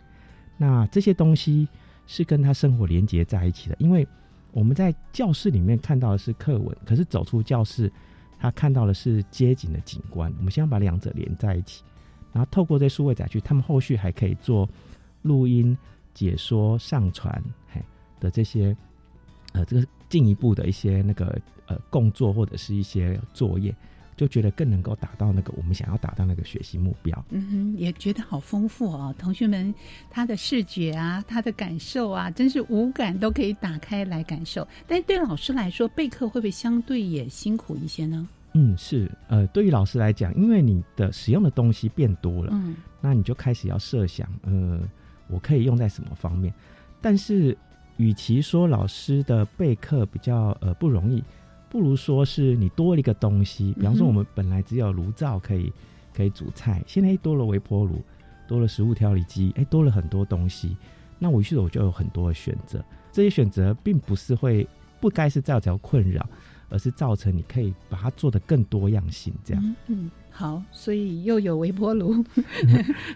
[0.58, 1.68] 那这些东西
[2.06, 4.08] 是跟他生活连接在一起的，因为
[4.52, 7.92] 我们在教室里面看到的是课文，可是走出教室，
[8.38, 10.32] 他看到的是街景的景观。
[10.38, 11.84] 我们先要把两者连在一起，
[12.34, 14.70] 然后透过这数位载具，他们后续还可以做
[15.22, 15.76] 录音、
[16.14, 17.82] 解说、上传，嘿
[18.20, 18.76] 的这些
[19.54, 23.74] 呃，这个进一步的一些那个呃工作或者是一些作业。
[24.16, 27.26] 就觉得更能够达到那个我们想要达到那个学习目标。
[27.30, 29.74] 嗯哼，也觉得好丰富哦，同学们
[30.10, 34.68] 他的视觉啊，他的感受啊，真是五感都可以打开来感受。
[34.88, 38.28] 但是对老师来说，备课会不会相对也辛苦一些呢？
[38.54, 39.10] 嗯，是。
[39.28, 44.82] 呃，对于老师来讲，因为你的使用的东西变多了，嗯，那你就开始要设想，呃，
[45.28, 46.54] 我可以用在什么方面。
[47.00, 47.58] 但是，
[47.98, 51.24] 与其说老师的备课比较呃不容易。
[51.72, 55.72] 不如说是你多了一个东西，比方说我们本来只有炉灶可以
[56.14, 58.04] 可以煮菜，现在多了微波炉，
[58.46, 60.76] 多了食物调理机，哎，多了很多东西。
[61.18, 64.68] 那我于是我就有很多的选择，这些选择并不是会
[65.00, 66.28] 不该是造成困扰，
[66.68, 69.76] 而是造成你可以把它做的更多样性，这样。
[69.88, 70.12] 嗯。
[70.42, 72.26] 好，所以 又有微波炉，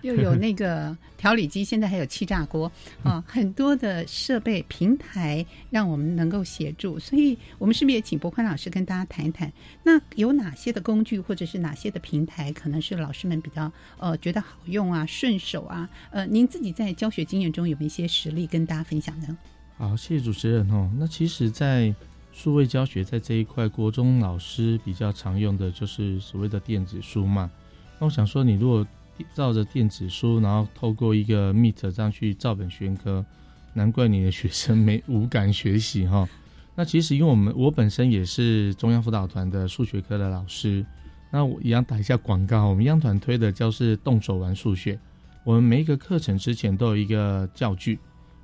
[0.03, 2.71] 又有那个调理机，现在还有气炸锅
[3.03, 6.99] 啊，很多的设备平台让我们能够协助。
[6.99, 9.51] 所以，我们是不是也请博宽老师跟大家谈一谈？
[9.81, 15.89] 那有哪些的工具，或者是哪些的平台，可能是老师们比较呃觉得好用啊、顺手啊？
[16.11, 19.35] 呃，您自己在教学经验中有没有一些实例跟大家分享呢？
[19.79, 20.91] 好，谢谢主持人哦。
[20.99, 21.91] 那其实，在
[22.35, 27.49] 数位教学在这一块，国中老师比较常用的就是所谓的电子书嘛。
[27.97, 28.85] 那我想说，你如果
[29.33, 33.25] 照着电子书，然后透过一个 Meet 这样去照本宣科，
[33.73, 36.27] 难怪你的学生没无感学习哈。
[36.75, 40.85] 那其实因为我们我本身也是中央辅导团的数学科的老师，
[41.31, 44.99] 那我一样打一下广告，我们央团推的教是动手玩数学。
[45.45, 47.97] 我们每一个课程之前都有一个教具，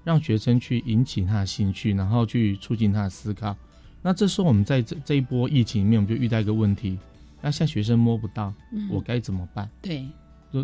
[0.05, 3.53] 让学生去引起他的兴趣，然后去促进他的思考。
[4.01, 6.97] 那这时候我们在这这一波疫情里面，我们就遇到一个问题，
[7.41, 8.53] 那现在学生摸不到，
[8.89, 9.69] 我该怎么办？
[9.81, 10.07] 对，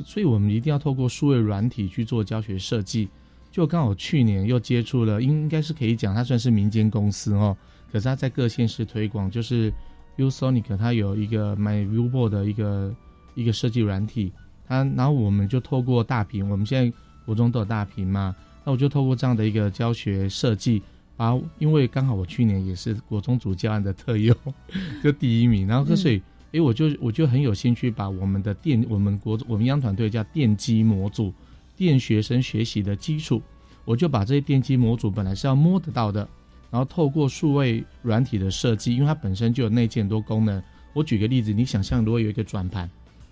[0.03, 3.07] 所以我们一定要透过数位软体去做教学设计。
[3.51, 7.55] 就刚好去年又接触了，应该是可以讲，它算是民间公司哦。
[7.91, 9.73] 可是它在各县市推广，就是
[10.17, 12.95] Usonic，它有一个 MyViewBoard 的一个
[13.33, 14.31] 一个设计软体。
[14.67, 18.35] 它然后我们就透过大屏，我们现在国中都有大屏嘛，
[18.65, 20.83] 那我就透过这样的一个教学设计。
[21.18, 24.36] 啊，因为刚好我去年也是国中组教案的特优，
[25.03, 26.22] 就第一名，然后所以，
[26.53, 31.34] 哎，我就我就很有兴趣把我们的电，我们国我们央团队叫电机模组，
[31.76, 33.41] 电学生学习的基础，
[33.84, 36.28] 我就把这些电机模组本来是要摸得到的，
[36.70, 40.61] 然后透过数位软体的设计，因为它本身就有内建多功能。
[40.93, 42.89] 我举个例子，你想象如果有一个转盘，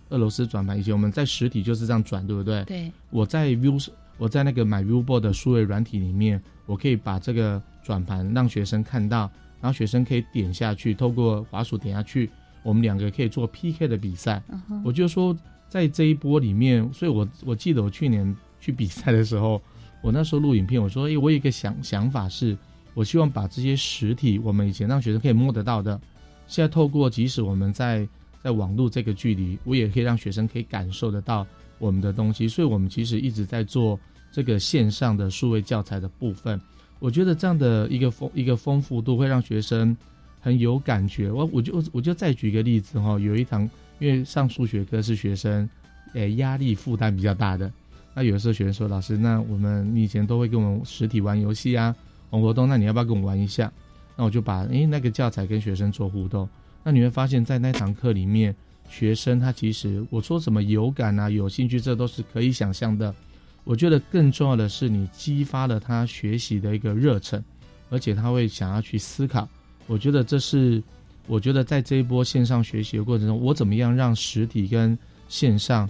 [0.10, 2.64] 俄罗斯转盘，以前我们在实体就是这样转，对不对？
[2.66, 2.92] 对。
[3.10, 7.62] 我在 View，我在那个 My Viewboard 的数位软体里面，我可以把这个。
[7.86, 9.30] 转盘让学生看到，
[9.62, 12.28] 然后学生可以点下去，透过滑鼠点下去，
[12.64, 14.42] 我们两个可以做 PK 的比赛。
[14.84, 15.38] 我就说，
[15.70, 19.62] 在这一波里面，所以我我记得我去年去比赛的时候，
[20.02, 22.58] 我那时候录影片，我说，哎，我有一个想想法是，
[22.96, 26.02] 我希望把这些实体我们以前让学生可以摸得到的，
[26.48, 28.08] 现在透过即使我们在
[28.42, 31.46] 在网络这个距离，我也可以让学生可以感受得到
[31.78, 32.48] 我们的东西。
[32.48, 34.00] 所以，我们其实一直在做
[34.36, 36.60] 这个线上的数位教材的部分。
[37.00, 39.96] 我觉得这样的一个丰一个丰富度会让学生
[40.42, 41.32] 很有感觉。
[41.32, 43.70] 我我就我就再举一个例子哈，有一堂
[44.00, 45.70] 因为上数学课是学生，
[46.16, 47.72] 诶压力负担比较大的。
[48.14, 51.96] 那有的时候学生说：“老师，那我们以前都会跟我们实体玩游戏啊，
[52.32, 53.72] 玩活动，那你要不要跟我玩一下？”
[54.18, 56.50] 那我就把诶那个教材跟学生做互动。
[56.84, 58.54] 那你会发现在那堂课里面，
[58.90, 63.16] 学生他其实我说什么有感啊、有兴趣，这都是可以想象的。
[63.66, 67.44] 我觉得更重要的是，你激发了他学习的一个热忱，
[67.90, 69.46] 而且他会想要去思考。
[69.88, 70.82] 我觉得这是，
[71.28, 74.98] 我觉得在这一波线上学习的过程中，我怎么样让实体跟
[75.28, 75.90] 线上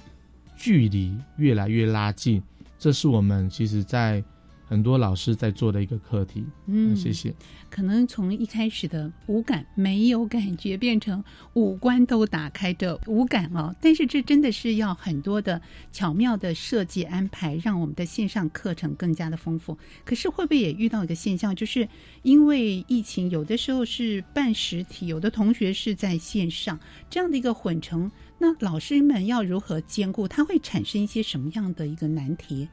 [0.57, 2.41] 距离越来越拉近？
[2.79, 4.23] 这是我们其实，在。
[4.67, 7.33] 很多老师在做的一个课题，嗯，谢谢。
[7.69, 13.75] 可能从一开始的无感、没有感觉，变成五官都打开的无感哦。
[13.79, 15.61] 但是这真的是要很多的
[15.91, 19.77] 巧妙的设计安排，让我们的线上课程更加的丰富。
[20.03, 21.87] 可是会不会也遇到一个现象，就是
[22.23, 28.09] 因为疫情，有的时候是办实体，有的同学是在线上，这样的一个混成，
[28.39, 30.27] 那老师们要如何兼顾？
[30.27, 32.67] 它会产生一些什么样的一个难题？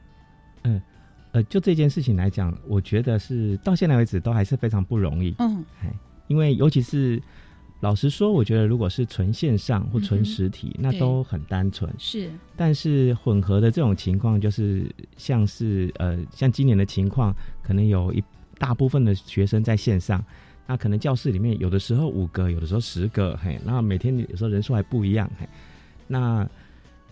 [0.63, 0.81] 嗯。
[1.33, 5.35] 呃，就这件事情来讲，我觉得是到现在为止都还是非常不容易。
[5.39, 5.65] 嗯，
[6.27, 7.19] 因为尤其是
[7.79, 11.91] 老实说，我觉得如果是纯线上或纯实体，那都很单纯。
[11.97, 14.85] 是，但是混合的这种情况，就是
[15.17, 18.23] 像是呃，像今年的情况，可能有一
[18.59, 20.23] 大部分的学生在线上，
[20.67, 25.49] 那可能教室里面有的时候五个，有的时候十个，嘿，那每天有时候人数还不一样，嘿，
[26.07, 26.47] 那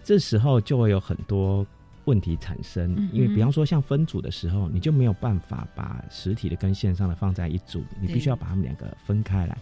[0.03, 1.65] 这时候就会有很多。
[2.05, 9.57] 问题产生，因为比方说像分组的时候，你就没有办法把实体的跟线上的放在一组，你必须要把他们两个分开来。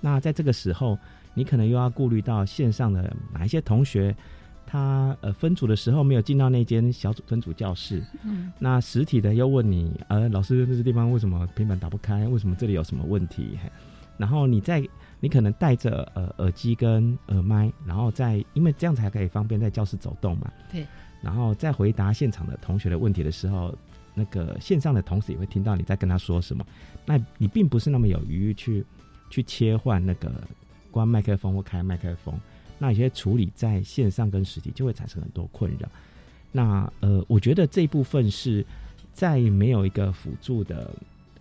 [0.00, 0.98] 那在这个时候，
[1.34, 4.14] 你可能又要顾虑到线上的哪一些同学，
[4.66, 12.26] 他呃分组的时候没有进到那间小组分组教室，嗯，那实体的又问你，呃，老师这个地方为什么平板打不开？
[12.28, 13.58] 为什么这里有什么问题？
[14.18, 14.82] 然后你在
[15.20, 20.86] 你可能带着呃耳机跟耳麦，然后在因为这样才可以方便在教室走动嘛，对。
[21.22, 23.76] 然后在回答现场的同学的问题的时候，
[24.14, 26.64] 那个线上的同事也会听到你在跟他说什么。
[27.04, 28.84] 那你并不是那么有余去
[29.28, 30.32] 去切换那个
[30.90, 32.38] 关麦克风或开麦克风。
[32.78, 35.88] 那有些处理在线上跟实体就会产生很多困扰。
[36.52, 38.64] 那呃，我觉得这一部分是
[39.12, 40.90] 在没有一个辅助的、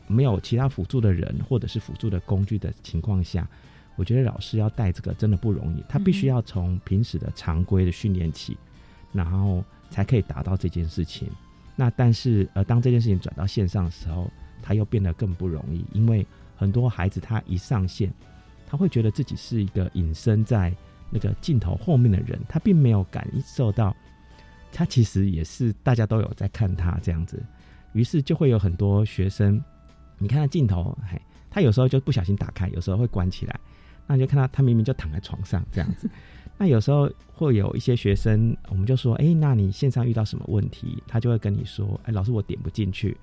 [0.08, 3.48] 没有其他辅助的人或者是辅助的工具的情况下，
[3.98, 5.84] 我觉得老师要带这个真的不容易。
[5.88, 8.58] 他必须要从平时的常规的训练起。
[9.16, 11.28] 然后才可以达到这件事情。
[11.76, 14.30] 那但是，呃，当这件事情转到线上的时候，
[14.62, 18.14] 他又变得更不容易，因为很多孩子他一上线，
[18.68, 20.74] 他会觉得自己是一个隐身在
[21.10, 23.96] 那个镜头后面的人，他并没有感受到，
[24.72, 27.42] 他其实也是大家都有在看他这样子。
[27.94, 29.64] 于是就会有很多学生，
[30.18, 31.22] 你看他镜头，嘿。
[31.50, 33.58] 他有时候就不小心打开，有时候会关起来，
[34.06, 36.10] 那你就看到他明明就躺在床上这样子。
[36.58, 41.04] 那有时候会有一些学生，我们就说，哎，那你线上遇到什么问题？
[41.06, 43.18] 他就会跟你说，哎，老师我点不进去。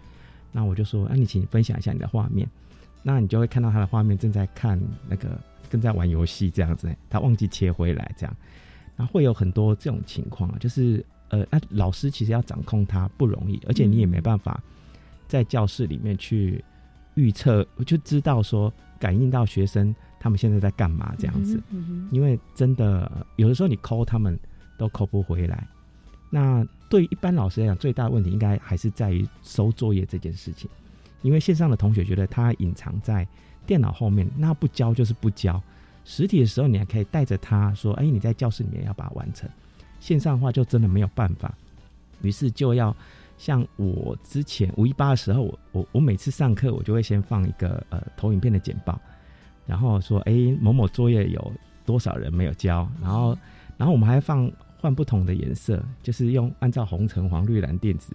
[0.53, 2.47] 那我就说，那你请分享一下你的画面。
[3.03, 4.79] 那你就会看到他的画面正在看
[5.09, 8.37] 那个，正在玩游戏这样子，他忘记切回来这样。
[8.97, 14.63] 那会有很多这种情况，就是呃，那老师其实要掌控他不容易，而且你也没办法
[15.27, 16.63] 在教室里面去
[17.15, 18.71] 预测，我就知道说
[19.01, 19.95] 感应到学生。
[20.23, 21.13] 他们现在在干嘛？
[21.19, 21.61] 这样子，
[22.13, 24.39] 因为真的有的时候你抠他们
[24.79, 25.67] 都抠不回来。
[26.31, 30.71] 那对一般老师来讲，最大的问题应该还是在于收作业这件事情。
[31.23, 33.27] 因为线上的同学觉得他隐藏在
[33.67, 35.61] 电脑后面，那不交就是不交。
[36.05, 39.51] 实体的时候你还可以带着他说：“哎，你在教室里面要把它完成。”
[39.99, 41.53] 线上的话就真的没有办法。
[42.23, 42.97] 于是就要
[43.39, 49.01] 像我之前五一八的时候，我我我每次上课我就会先放一个呃投影片的简报。
[49.67, 51.53] 然后说，哎，某某作业有
[51.87, 52.89] 多少人没有交？
[53.01, 53.37] 然后，
[53.77, 58.15] 然后我们还放换不同的颜色，就是用按照红橙黄绿蓝靛紫，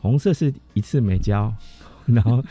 [0.00, 1.52] 红色是一次没交，
[2.06, 2.42] 然后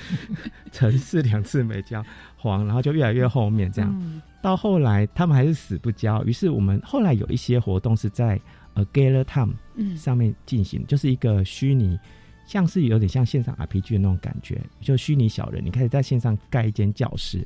[0.71, 2.03] 橙是两次没交，
[2.37, 4.21] 黄然后就越来越后面这样。
[4.41, 8.39] 到后来他们还是死不交，于是我们后来有一些活动是在
[8.75, 9.53] 呃 g a l e r Time
[9.97, 11.99] 上面进行，就是一个虚拟，
[12.45, 17.45] 像是有点像线上 RPG 的那种感觉，就虚拟小人，你开始在线上盖一间教室。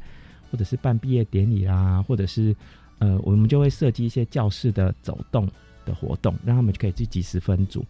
[0.52, 2.56] 或者是办毕业典礼啦，或者是
[2.98, 5.48] 呃，我们就会设计一些教室的走动
[5.86, 7.86] 的活动，让他们就可以去及时分组。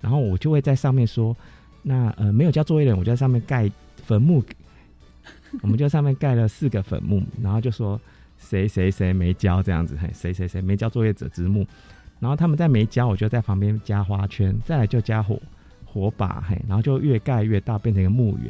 [0.00, 1.36] 然后我就会在上面说，
[1.82, 4.42] 那呃没有交作业的人，我就在上面盖坟墓。
[5.62, 8.00] 我们就上面盖了四个坟墓，然后就说
[8.38, 11.66] 谁谁谁没交这样子，嘿，谁谁谁没交作业者之墓。
[12.20, 15.40] 然后他们在没交，我就在旁边加花圈，再来就加火
[15.84, 18.48] 火把，嘿，然后就越盖越大，变成一个墓园。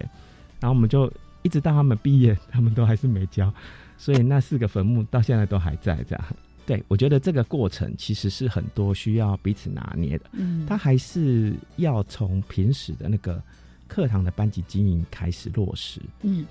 [0.60, 1.12] 然后我们就。
[1.46, 3.54] 一直到他们毕业，他们都还是没交，
[3.96, 6.24] 所以那四个坟墓到现在都还在这样。
[6.66, 13.40] 对我觉得这个过程其实是很多需要彼此拿捏的，嗯，他还是要从平时的那个
[13.86, 16.00] 课堂的班级经营开始落实。
[16.22, 16.44] 嗯，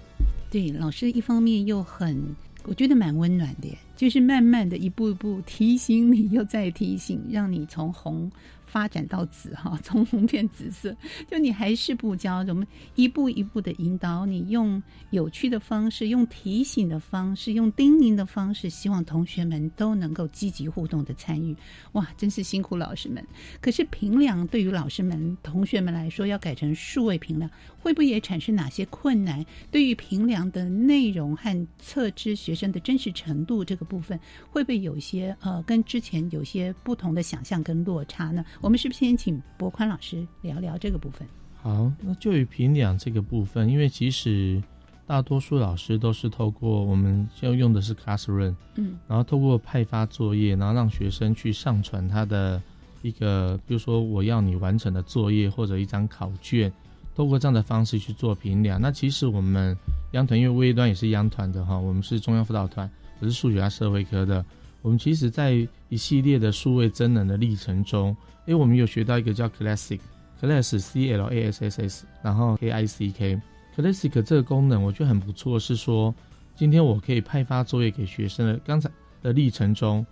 [0.49, 2.17] 对，老师一方面又很，
[2.63, 8.31] 我觉得蛮温暖的，就是慢慢的一步一步提醒你，又再提醒，让你从红。
[8.75, 10.93] 发展到紫哈， 从红变紫色，
[11.29, 21.55] 就你还是不教，我们一步一步的引导你，用有趣的方式，用提醒的方式，用叮咛的方式，希望同学们都能够积极互动的参与。
[21.93, 23.25] 哇，真是辛苦老师们！
[23.61, 27.49] 可是平凉对于老师们、同学们来说，要改成数位平凉，
[27.85, 29.45] 会不会也产生哪些困难？
[29.69, 34.19] 对于平凉的内容和测知学生的真实程度这个部分，
[34.49, 38.43] 会不会有一些呃，跟之前有些不同的想象跟落差呢？
[38.59, 41.27] 我们是不是先请博宽老师聊聊这个部分？
[41.61, 44.59] 好，那就以评量这个部分，因为其实
[45.05, 52.59] 大多数老师都是透过我们要用的是 Classroom，嗯，然后透过派发作业，然后让学生去上传他的
[53.03, 56.73] 一个，比如说我要你完成的作业或者一张考卷，
[57.15, 58.79] 透过这样的方式去做评量。
[58.79, 59.75] 那其实我们
[60.11, 62.89] 央团因为微端也是央团的哈，我们是中央辅导团，
[63.19, 64.45] 我是数学加社会科的，
[64.81, 68.15] 我们其实在一系列的数位真能的历程中。
[68.47, 76.13] 因为我们有学到一个叫 Classic，Class C L A S S S，然后 K I C K，Classic 这个功能我觉得很不错，是说
[76.55, 78.87] 今天我可以派发作业给学生的，刚才
[79.23, 80.05] 的历程中，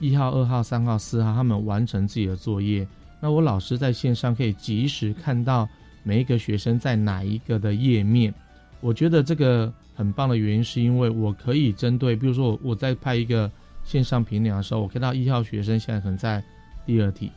[0.00, 2.84] 一号、二号、三号、四号他们完成自己的作业，
[3.20, 5.68] 那我老师在线上可以及时看到
[6.06, 8.32] 每一个学生在哪一个的页面。
[8.80, 13.50] 我觉得这个很棒的原因是因为我可以针对，比如说我在拍一个
[13.82, 16.40] 线上评量的时候，我看到一号学生现在可能在
[16.86, 17.32] 第二题。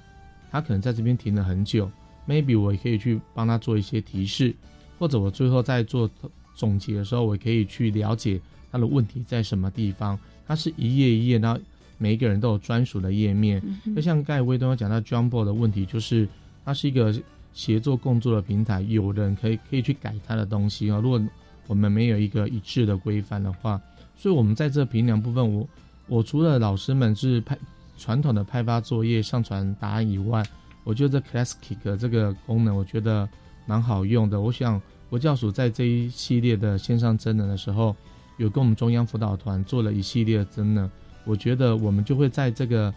[0.51, 1.89] 他可能在这边停了很久
[2.27, 4.53] ，maybe 我也可以去帮他做一些提示，
[4.99, 6.07] 或者我最后在做
[6.53, 8.39] 总结的时候，我可以去了解
[8.71, 10.19] 他的问题在什么地方。
[10.47, 11.61] 它是一页一页，然后
[11.97, 13.61] 每一个人都有专属的页面。
[13.95, 16.27] 就像刚才魏东有讲到 Jumbo 的问题，就是
[16.65, 17.13] 它是一个
[17.59, 20.99] 协作共作的平台，有人可以可以去改他的东西啊。
[21.03, 21.21] 如果
[21.67, 23.81] 我们没有一个一致的规范的话，
[24.15, 25.67] 所以我们在这评量部分，我
[26.07, 27.57] 我除了老师们是派。
[28.01, 30.41] 传统的派发作业、上传答案以外，
[30.85, 33.27] 我觉得这 Classic 这个功能，我觉得
[33.65, 34.39] 蛮好用的。
[34.39, 37.93] 我想国教署在这一系列的线上真人的时候，
[38.37, 40.89] 有跟我们中央辅导团做了一系列的真人。
[41.25, 42.93] 我觉得我们就会在这个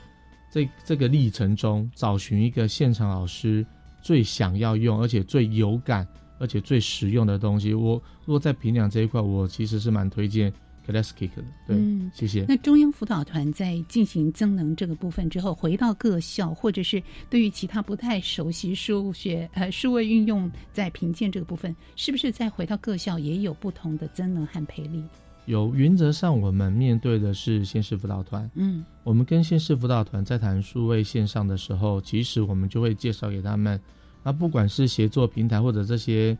[0.52, 3.66] 这这个历程中，找寻一个现场老师
[4.02, 6.06] 最想要用，而且最有感，
[6.38, 7.72] 而且最实用的东西。
[7.72, 7.94] 我
[8.24, 10.52] 如果在评量这一块，我其实是蛮推荐
[10.86, 11.44] classic 的。
[11.68, 11.76] 对，
[12.12, 12.44] 谢谢。
[12.48, 25.04] 那中央辅导团在进行增能这个部分之后，回到各校，或者是对于其他不太熟悉数学呃数位运用在评鉴这个部分，是不是再回到各校也有不同的增能和培力？
[25.46, 28.48] 有，原则上我们面对的是县市辅导团。
[28.54, 33.80] 嗯，我们跟县市辅导团在谈数位线上的时候，其实我们就会介绍给他们。
[34.22, 36.38] 那不管是协作平台或者这些，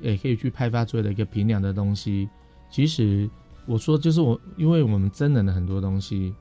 [0.00, 2.28] 也可以去派发出来的一个平量的东西。
[2.70, 3.28] 其实
[3.66, 6.32] 我说就是我，因为我们真人的很多东西，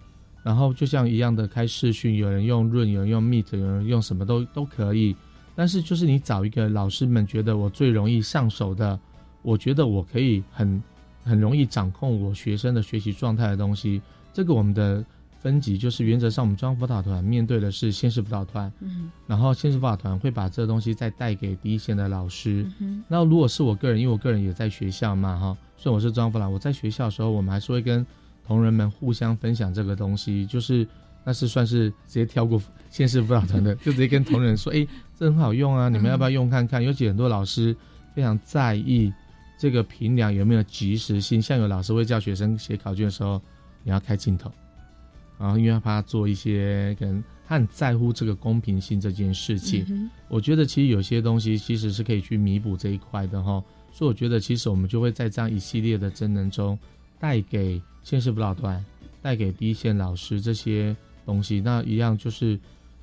[0.44, 5.16] 然后就像一样的开视讯，有人用润，有人用 Meet，有人用什么都都可以。
[5.56, 9.00] 但是就是你找一个老师们觉得我最容易上手的，
[9.42, 10.80] 我觉得我可以很。
[11.26, 14.02] 很容易掌控我学生的学习状态的东西，
[14.32, 15.04] 这个我们的
[15.42, 22.66] 分级就是原则上，我们中央辅导团面对的是县市辅导团，嗯，然后县市辅导团会把这个东西再带给第一线的老师。
[22.80, 28.06] 嗯，那如果是我个人，因为我个人也在学校嘛，哈，所以我是中央辅导，我在学校的时候，我们还是会跟
[28.46, 30.88] 同仁们互相分享这个东西，就是
[31.24, 36.84] 那是算是直接跳过县市辅导团的， 就直接跟同仁说，哎，这很好用啊，你们要不要用看看？
[36.84, 37.76] 尤其很多老师
[38.14, 39.14] 非常在意。
[39.58, 41.42] 这个评量有没有及时性？
[41.42, 43.42] 像有老师会叫学生写考卷的时候，
[43.84, 44.52] 你要开镜头，
[45.40, 50.10] 然后因为怕做一些可能他很在乎这个公平性这件事情。
[50.28, 53.64] 我觉得其实有些东西其实是可以去弥补这一块的哈。
[53.92, 56.78] 所以我觉得其实我们就会在这样一系列的真人中，
[57.18, 58.84] 带给现实辅导团、
[59.22, 60.94] 带给第一线老师这些
[61.26, 61.62] 东西。
[61.62, 62.60] 那一样就是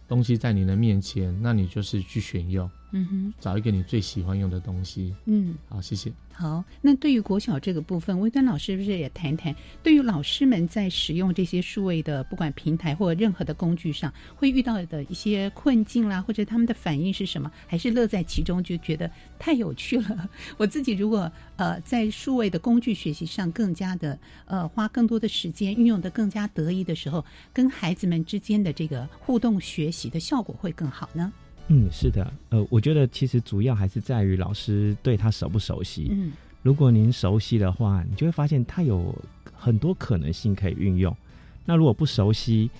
[0.06, 2.70] 东西在你的面前，那你就是去选用。
[2.92, 5.14] 嗯哼，找一个你最喜欢用的东西。
[5.24, 6.12] 嗯，好，谢谢。
[6.34, 9.54] 好，那对于国小这个部分，微端老师是不是也谈谈？
[9.82, 17.50] 对于老师们在使用这些数位的不管平台或任何的工具上，会遇到的一些困境啦，或者他们的反应是什么？
[17.66, 20.28] 还是乐在其中，就觉得太有趣了？
[20.56, 31.30] 我自己如果呃在数位的工具学习上更加的呃花更多的时间，运用的更加得意的时候，跟孩子们之间的这个互动学习的效果会更好呢？
[31.68, 36.08] 嗯，是的，呃，我觉得其实主要还是在于老师对他熟不熟悉。
[36.10, 39.14] 嗯，如果您熟悉的话，你就会发现他有
[39.54, 41.16] 很多可能性可以运用。
[41.64, 42.70] 那如果不熟悉，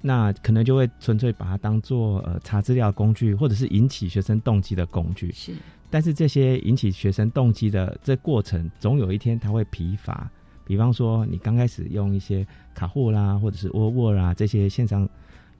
[0.00, 5.30] 那可能就会纯粹把它当做呃查资料工具，或者是引起学生动机的工具。
[5.32, 5.52] 是，
[5.90, 10.30] 但是这些引起学生动机的这过程，总有一天他会疲乏。
[10.64, 15.06] 比方说，你刚开始用一些卡户啦，或者是沃沃啦这些线上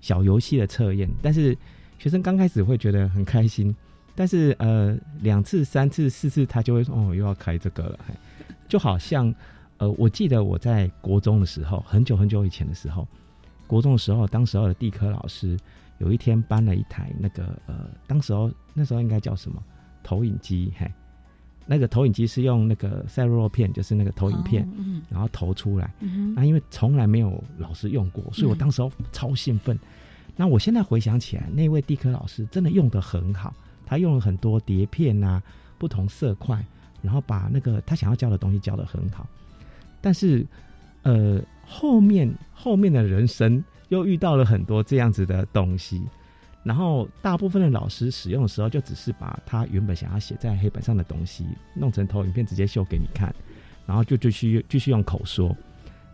[0.01, 1.55] 小游戏的测验，但是。
[1.99, 3.75] 学生刚开始会觉得很开心，
[4.15, 7.99] 但是呃，两次、三次、四次，他就会说：“哦，又要开这个了。”
[8.69, 9.35] 就好像
[9.79, 13.07] 呃，我记得我在国中的时候，很久很久以前的时候，
[13.67, 15.59] 国中的时候，当时候的地科老师
[15.99, 19.63] 有一天搬了一台那个呃，当时候那时候应该叫什么
[20.03, 20.73] 投影机？
[20.79, 20.89] 嘿，
[21.67, 24.69] 那个投影机是用那个赛洛片，就是那个投影片，
[25.11, 25.93] 然后投出来。
[26.37, 29.77] 那因为从来没有老师用过，所以我当时候超兴奋。
[30.41, 33.53] 那我现在回想起来，那位地科老师真的用的很好，
[33.85, 35.43] 他用了很多碟片啊，
[35.79, 36.65] 不同色块，
[37.03, 39.27] 然后把那个他想要教的东西教的很好。
[40.01, 40.47] 但是，
[41.03, 46.01] 呃，后面后面的人生又遇到了很多这样子的东西，
[46.63, 53.35] 然后大部分的老师使用的时候，就只是把他原本想要写在黑板上的东西弄成投影片直接秀给你看，
[53.87, 55.57] 然后就继续继续用口说。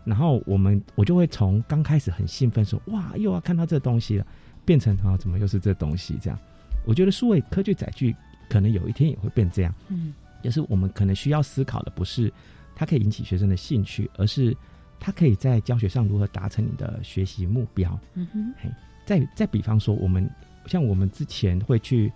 [0.05, 4.27] 然后我们我就会从刚开始很兴奋说哇又要看到这东西了，
[4.63, 6.39] 变成啊怎么又是这东西这样？
[6.85, 8.15] 我觉得数位科技载具
[8.47, 12.31] 可能有一天也会变这样，嗯，就是我们可能需要思考的不是
[12.75, 14.55] 它可以引起学生的兴趣，而是
[14.99, 17.99] 它可以在教学上如何达成你的学习目标。
[18.13, 18.69] 嗯哼，嘿，
[19.05, 20.29] 再再比方说我们
[20.67, 22.13] 像我们之前会去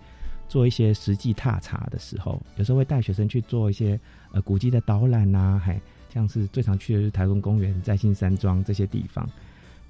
[0.48, 3.98] 做一些实际踏查的时候，有时候会带学生去做一些
[4.30, 5.80] 呃古迹的导览呐，嘿。
[6.12, 9.28] 像是最常去的是台中公园、在新山庄这些地方，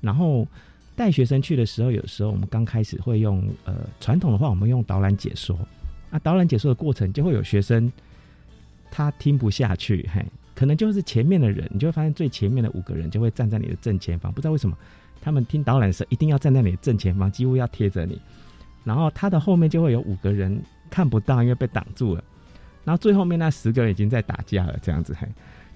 [0.01, 0.47] 然后
[0.95, 5.59] 带学生去的时候，有时候我们刚开始会用呃传统的话，我们用导览解说。
[6.11, 7.91] 啊，导览解说的过程就会有学生
[8.91, 10.25] 他听不下去，嘿，
[10.57, 14.77] 可能就是前面的人，你就会发现最前面的五个人就会站在你的正前方，不知道为什么
[15.21, 18.21] 他们听导览的时候一定要站在你的正前方，几乎要贴着你。
[18.83, 20.61] 然后他的后面就会有五个人
[20.91, 22.25] 看不到，因为被挡住了。
[22.83, 25.29] 然后最后面那十个人已经在打架了，这样子，嘿。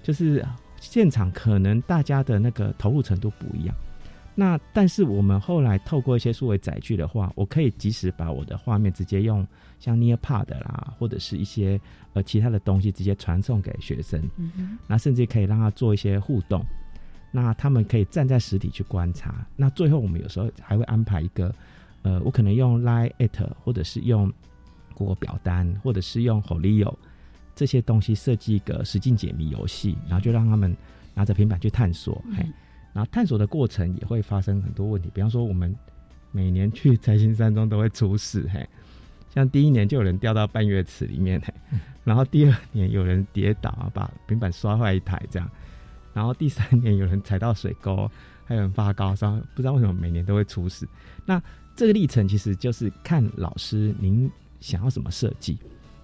[0.05, 0.45] 就是
[0.79, 3.75] 现场可能大家的那个投入程度不一样，
[4.35, 9.47] 那但是我们后来透过一些数位载具的话，我可以及时把我的画面直接用
[9.79, 11.81] 像 Nearpod 啦，或者是一些
[12.13, 14.21] 呃其他的东西直接传送给学生，
[14.85, 16.63] 那甚至可以让他做一些互动，
[17.31, 19.43] 那他们可以站在实体去观察。
[19.55, 21.51] 那最后我们有时候还会安排一个，
[22.03, 24.31] 呃，我可能用 Line at，或者是用
[24.93, 26.93] Google 表单，或者是用 Holio。
[27.55, 30.75] 这些东西设计一个实境解谜游戏，然后就让他们
[31.13, 32.45] 拿着平板去探索，嘿，
[32.91, 35.73] 然后探索的过程也会发生很多问题，比方说我们
[36.33, 38.67] 每年去财星山庄都会出事，嘿，
[39.33, 41.53] 像第一年就有人掉到半月池里面，嘿，
[42.03, 45.49] 然后第二年有人跌倒把平板摔坏一台这样，
[46.13, 48.11] 然后第三年有人踩到水沟，
[48.43, 50.85] 还有人发高烧，不知道为什么每年都会出事。
[51.25, 51.41] 那
[51.73, 54.29] 这个历程其实就是看老师您
[54.59, 55.57] 想要什么设计，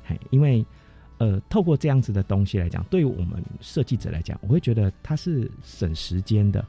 [0.05, 0.65] 嘿，因为。
[1.21, 6.65] 呃，透过这样子的东西来讲，对于我们设计者来讲，我会觉得它是省时间的，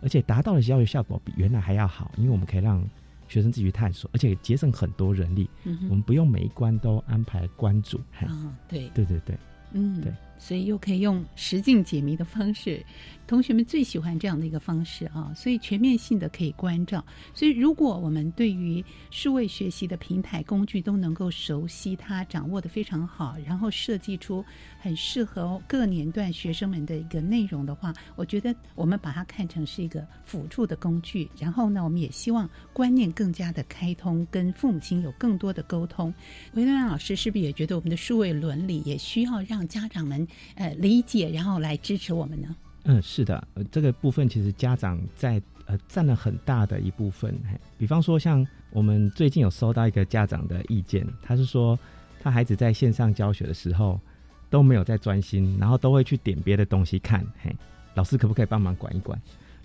[0.00, 2.80] 而且达到的教育效果比原来还要好，因为我们可以让
[3.26, 5.50] 学生自己去探索，而且节省很多人力。
[5.64, 8.00] 嗯，我们不用每一关都安排关主。
[8.20, 9.36] 啊，对，对对对，
[9.72, 12.84] 嗯，对，所以又可以用实境解谜的方式。
[13.26, 17.04] 同学们最喜欢这样的一个方式啊，所以全面性的可以关照。
[17.34, 24.44] 所以，如果我们对于数位学习的平台工具都能够熟悉它，掌握的非常好，然后设计出
[24.78, 31.28] 很适合各年段学生们的一个内容的话，我觉得我们把它看成是一个辅助的工具。
[31.36, 36.14] 然后呢，我们也希望观念更加的开通，跟父母亲有更多的沟通。
[36.54, 42.54] 韦端老师是不是也觉得我们的数位伦理也需要让家长们呃理解，然后来支持我们呢？
[42.84, 47.34] 嗯，是的，呃，这个部分其实家长在呃占了很大的一部分。
[47.76, 51.76] 比方说，像我们最近有收到一个家长的意见，他是说
[52.20, 54.00] 他孩子在线上教学的时候
[54.48, 57.26] 都没有在专心，然后都会去点别的东西看。
[57.42, 57.54] 嘿，
[57.94, 59.20] 老师可不可以帮忙管一管？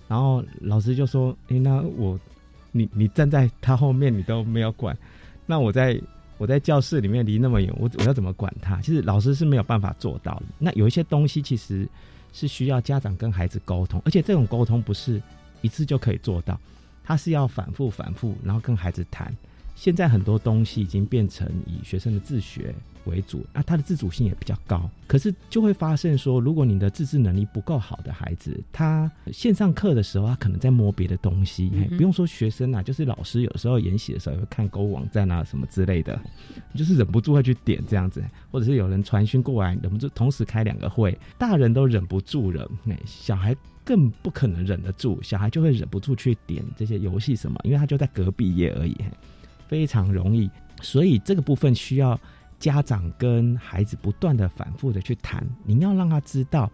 [0.07, 2.19] 然后老师就说：“哎，那我
[2.71, 4.97] 你你站在他后面，你都没有管，
[5.45, 6.01] 那我在
[6.41, 8.81] 我在教室里面离那么远，我我要怎么管他？
[8.81, 10.43] 其实老师是没有办法做到的。
[10.57, 11.87] 那有一些东西其实。”
[12.33, 15.21] 是需要家长跟孩子沟通，而且这种沟通不是
[15.59, 16.57] 一次就可以做到，
[17.03, 19.35] 他是要反复反复，然后跟孩子谈。
[19.75, 22.73] 现在很多东西已经变成以学生的自学。
[23.05, 36.19] 为主，那他的自主性也比较高，可是就会发现说，如果你的自制能力不够好的孩子，他线上课的时候，他可能在摸别的东西，不用说学生啊，就是老师有时候研习的时候也会看购物网站啊什么之类的，
[36.75, 48.95] 就是忍不住会去点这样子，或者是有人传讯过来，忍不住同时开两个会，大人都忍不住了，哎，小孩更不可能忍得住，小孩就会忍不住去点这些游戏什么，因为他就在隔壁页而已，
[49.67, 50.49] 非常容易，
[50.81, 52.19] 所以这个部分需要。
[52.61, 56.71] 家长跟孩子不断的反复的去谈，你要让他知道，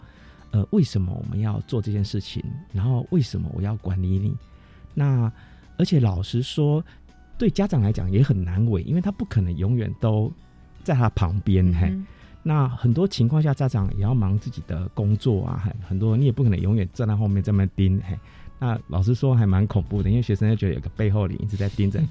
[0.52, 4.36] 呃，为什么我们要做这件事情，然后为什么我要管理你。
[4.94, 5.32] 那
[5.78, 6.84] 而且老实说，
[7.38, 10.30] 对家长来讲也很难为，因为他不可能永远都
[10.84, 11.74] 在他旁边。
[11.74, 11.98] 嘿，
[12.44, 17.98] 那很多情况下，家长也要忙自己的工作啊，很很多你也不可能永远站在后面这么盯。
[18.06, 18.20] 嘿，
[18.60, 22.02] 那老实说还蛮恐怖的，因为学生就觉得有个背后里一直在盯着。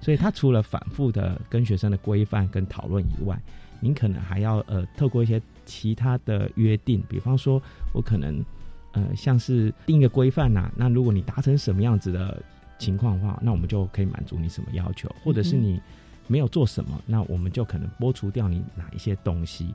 [0.00, 3.38] 所以，他除了反复的跟学生的规范跟讨论以外，
[3.80, 7.60] 您可能还要呃透过一些其他的约定，比方说，
[7.92, 8.44] 我可能
[8.92, 12.42] 呃像是定一个规范呐，那如果你达成什么样子的
[12.78, 15.80] 情况的话，那我们就可以满足你什么要求，或者是你
[16.26, 19.74] 没有做什么，那我们就可能剥除掉你哪一些东西。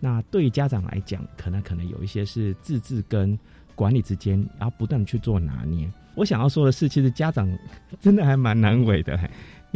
[0.00, 3.38] 那对于家长来讲，可能可能有一些是自治跟
[3.74, 5.90] 管理之间，然后不断去做拿捏。
[6.14, 7.46] 我想要说的是，其实家长
[8.00, 9.18] 真的还蛮难为的。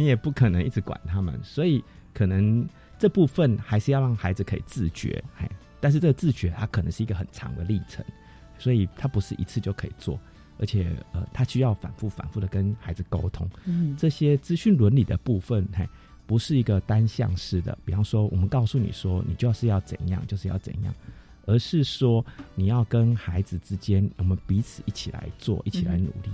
[0.01, 5.49] 你也不可能一直管他们，所以可能这部分还是要让孩子可以自觉，哎，
[5.79, 8.03] 但是这个自觉它可能是一个很长的历程，
[8.57, 10.19] 所以它不是一次就可以做，
[10.57, 13.47] 而且呃，他需要反复反复的跟孩子沟通。
[13.65, 15.87] 嗯，这些资讯伦理的部分，嘿，
[16.25, 20.93] 不是一个单向式的，比方说我们告诉你说你就是要怎样，就是要怎样，
[21.45, 22.25] 而是说
[22.55, 26.31] 你要跟孩子之间，我们彼此一起来做，一起来努力，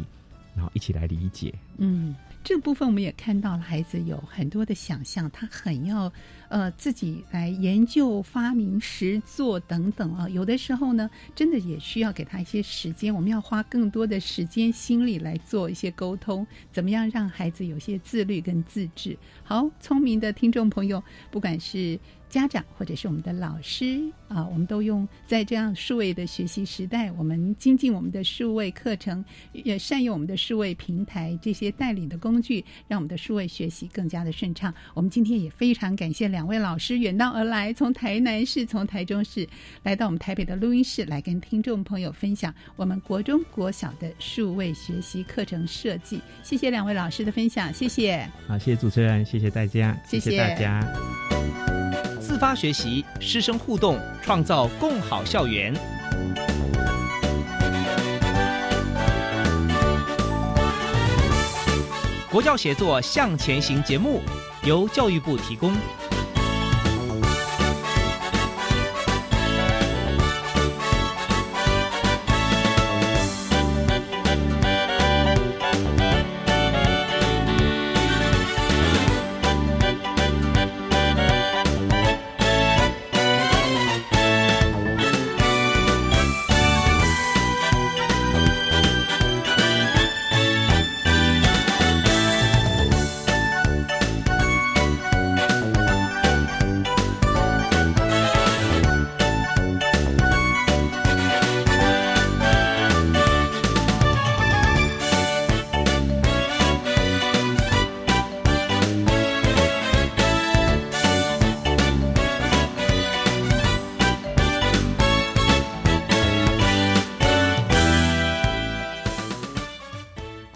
[0.58, 1.54] 然后一起来理解。
[1.78, 2.14] 嗯。
[2.44, 6.10] 这部分我们也看到了，孩子有很多的想象，他很要
[6.50, 10.28] 呃自己来研究、发明、实做等等啊。
[10.30, 19.18] 有的时候呢，真的也需要给他一些时间，我们要花更多的时间、心力来做一些沟通，怎么样让孩子有些自律跟自制？
[19.44, 22.00] 好，聪明的听众朋友，不管是。
[22.30, 29.24] 家长或者是我们的老师啊，我们都用在这样数位的学习时代，我们精进我们的数位课程，
[29.54, 34.74] 也善用我们的数位平台这些带领的工具，让我们的数位学习更加的顺畅。
[34.94, 39.50] 我们今天也非常感谢两两位老师远道而来，从台南市、从台中市
[39.82, 46.22] 来到我们台北的录音室，来跟听众朋友分享我们国中国小的数位学习课程设计。
[46.44, 48.30] 谢谢两位老师的分享，谢谢。
[48.48, 50.80] 好，谢谢主持人，谢谢大家，谢谢大家。
[52.22, 55.74] 自发学习，师生互动，创造共好校园。
[62.30, 64.22] 国教协作向前行节目
[64.64, 65.74] 由教育部提供。